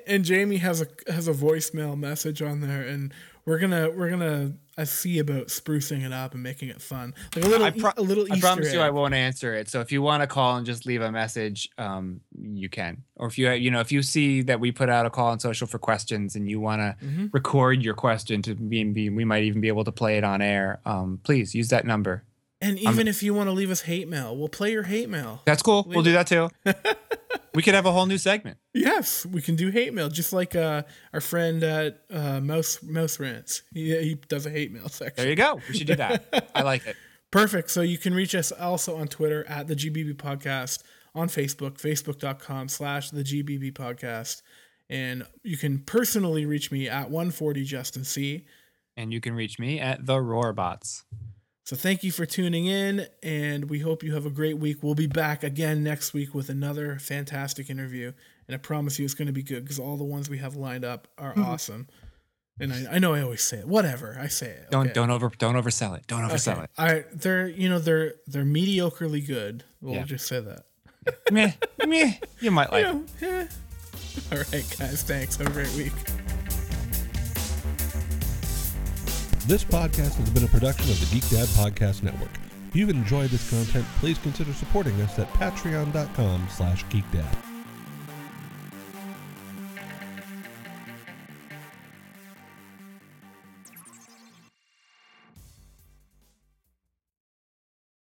and 0.08 0.24
Jamie 0.24 0.56
has 0.56 0.82
a 0.82 0.88
has 1.12 1.28
a 1.28 1.32
voicemail 1.32 1.96
message 1.96 2.42
on 2.42 2.60
there, 2.60 2.82
and 2.82 3.14
we're 3.46 3.58
gonna 3.58 3.90
we're 3.90 4.10
gonna 4.10 4.52
I 4.76 4.84
see 4.84 5.18
about 5.20 5.48
sprucing 5.48 6.04
it 6.04 6.12
up 6.12 6.34
and 6.34 6.42
making 6.42 6.68
it 6.68 6.82
fun, 6.82 7.14
like 7.36 7.44
a 7.44 7.48
little 7.48 7.66
I, 7.66 7.70
pro- 7.70 7.92
a 7.96 8.02
little. 8.02 8.24
Easter 8.24 8.36
I 8.36 8.40
promise 8.40 8.72
you 8.72 8.80
I 8.80 8.90
won't 8.90 9.14
answer 9.14 9.54
it. 9.54 9.68
So 9.68 9.80
if 9.80 9.92
you 9.92 10.02
want 10.02 10.22
to 10.22 10.26
call 10.26 10.56
and 10.56 10.66
just 10.66 10.84
leave 10.86 11.00
a 11.02 11.12
message, 11.12 11.68
um, 11.78 12.20
you 12.36 12.68
can. 12.68 13.04
Or 13.16 13.28
if 13.28 13.38
you 13.38 13.50
you 13.52 13.70
know 13.70 13.80
if 13.80 13.92
you 13.92 14.02
see 14.02 14.42
that 14.42 14.58
we 14.58 14.72
put 14.72 14.88
out 14.88 15.06
a 15.06 15.10
call 15.10 15.28
on 15.28 15.38
social 15.38 15.66
for 15.66 15.78
questions 15.78 16.34
and 16.36 16.48
you 16.48 16.58
want 16.60 16.80
to 16.80 16.96
Mm-hmm. 17.06 17.26
record 17.32 17.82
your 17.82 17.94
question 17.94 18.40
to 18.42 18.54
be, 18.54 18.80
and 18.80 18.94
be 18.94 19.10
we 19.10 19.24
might 19.24 19.44
even 19.44 19.60
be 19.60 19.68
able 19.68 19.84
to 19.84 19.92
play 19.92 20.16
it 20.18 20.24
on 20.24 20.40
air. 20.42 20.80
Um, 20.86 21.20
please 21.22 21.54
use 21.54 21.68
that 21.68 21.84
number. 21.86 22.24
And 22.60 22.78
even 22.78 23.08
if 23.08 23.22
you 23.22 23.34
want 23.34 23.48
to 23.48 23.52
leave 23.52 23.70
us 23.70 23.82
hate 23.82 24.08
mail, 24.08 24.34
we'll 24.36 24.48
play 24.48 24.72
your 24.72 24.84
hate 24.84 25.10
mail. 25.10 25.42
That's 25.44 25.62
cool. 25.62 25.84
We'll 25.86 26.02
do 26.02 26.12
that 26.12 26.26
too. 26.26 26.48
we 27.54 27.62
could 27.62 27.74
have 27.74 27.86
a 27.86 27.92
whole 27.92 28.06
new 28.06 28.18
segment. 28.18 28.58
Yes, 28.72 29.24
we 29.24 29.40
can 29.40 29.56
do 29.56 29.70
hate 29.70 29.94
mail, 29.94 30.08
just 30.08 30.32
like 30.32 30.56
uh, 30.56 30.82
our 31.12 31.20
friend 31.20 31.62
at 31.62 32.00
uh, 32.10 32.40
Mouse 32.40 32.82
Mouse 32.82 33.20
Rants. 33.20 33.62
He, 33.72 33.96
he 34.02 34.14
does 34.28 34.46
a 34.46 34.50
hate 34.50 34.72
mail 34.72 34.88
section. 34.88 35.14
There 35.16 35.28
you 35.28 35.36
go. 35.36 35.60
We 35.68 35.78
should 35.78 35.86
do 35.86 35.96
that. 35.96 36.50
I 36.54 36.62
like 36.62 36.86
it. 36.86 36.96
Perfect. 37.30 37.70
So 37.70 37.80
you 37.80 37.98
can 37.98 38.14
reach 38.14 38.34
us 38.34 38.52
also 38.52 38.96
on 38.96 39.08
Twitter 39.08 39.44
at 39.48 39.66
the 39.66 39.74
GBB 39.74 40.14
Podcast, 40.14 40.82
on 41.14 41.28
Facebook, 41.28 41.80
facebook.com 41.80 42.68
slash 42.68 43.10
the 43.10 43.24
GBB 43.24 43.72
Podcast. 43.72 44.42
And 44.88 45.26
you 45.42 45.56
can 45.56 45.80
personally 45.80 46.46
reach 46.46 46.70
me 46.70 46.88
at 46.88 47.10
140 47.10 47.64
Justin 47.64 48.04
C. 48.04 48.46
And 48.96 49.12
you 49.12 49.20
can 49.20 49.34
reach 49.34 49.58
me 49.58 49.80
at 49.80 50.06
the 50.06 50.14
Roarbots. 50.14 51.02
So 51.64 51.76
thank 51.76 52.04
you 52.04 52.12
for 52.12 52.26
tuning 52.26 52.66
in, 52.66 53.06
and 53.22 53.70
we 53.70 53.78
hope 53.78 54.02
you 54.02 54.12
have 54.12 54.26
a 54.26 54.30
great 54.30 54.58
week. 54.58 54.82
We'll 54.82 54.94
be 54.94 55.06
back 55.06 55.42
again 55.42 55.82
next 55.82 56.12
week 56.12 56.34
with 56.34 56.50
another 56.50 56.98
fantastic 56.98 57.70
interview, 57.70 58.12
and 58.46 58.54
I 58.54 58.58
promise 58.58 58.98
you 58.98 59.06
it's 59.06 59.14
going 59.14 59.28
to 59.28 59.32
be 59.32 59.42
good 59.42 59.64
because 59.64 59.78
all 59.78 59.96
the 59.96 60.04
ones 60.04 60.28
we 60.28 60.36
have 60.38 60.56
lined 60.56 60.84
up 60.84 61.08
are 61.16 61.30
mm-hmm. 61.30 61.42
awesome. 61.42 61.88
And 62.60 62.70
I, 62.70 62.96
I 62.96 62.98
know 62.98 63.14
I 63.14 63.22
always 63.22 63.42
say 63.42 63.58
it. 63.60 63.66
Whatever 63.66 64.16
I 64.20 64.28
say 64.28 64.50
it. 64.50 64.70
Don't 64.70 64.86
okay? 64.86 64.92
don't 64.92 65.10
over 65.10 65.32
don't 65.38 65.54
oversell 65.56 65.96
it. 65.96 66.06
Don't 66.06 66.20
oversell 66.20 66.52
Okay. 66.52 66.62
it. 66.64 66.70
I 66.78 67.04
they're 67.12 67.48
you 67.48 67.68
know 67.68 67.78
they're 67.78 68.14
they're 68.26 68.44
mediocrely 68.44 69.26
good. 69.26 69.64
We'll 69.80 69.94
Yeah. 69.94 70.04
just 70.04 70.26
say 70.28 70.40
that. 70.40 70.66
meh, 71.32 71.52
meh. 71.84 72.12
You 72.40 72.50
might 72.50 72.70
like. 72.72 72.86
You 72.86 73.06
know. 73.22 73.48
All 74.30 74.38
right, 74.38 74.76
guys. 74.78 75.02
Thanks. 75.02 75.36
Have 75.36 75.48
a 75.48 75.50
great 75.50 75.72
week. 75.72 75.92
This 79.46 79.62
podcast 79.62 80.14
has 80.14 80.30
been 80.30 80.44
a 80.44 80.48
production 80.48 80.90
of 80.90 80.98
the 81.00 81.14
Geek 81.14 81.28
Dad 81.28 81.46
Podcast 81.48 82.02
Network. 82.02 82.30
If 82.70 82.76
you've 82.76 82.88
enjoyed 82.88 83.28
this 83.28 83.50
content, 83.50 83.84
please 83.98 84.16
consider 84.16 84.54
supporting 84.54 84.98
us 85.02 85.18
at 85.18 85.30
patreon.com 85.34 86.48
slash 86.50 86.82
geekdad. 86.86 87.53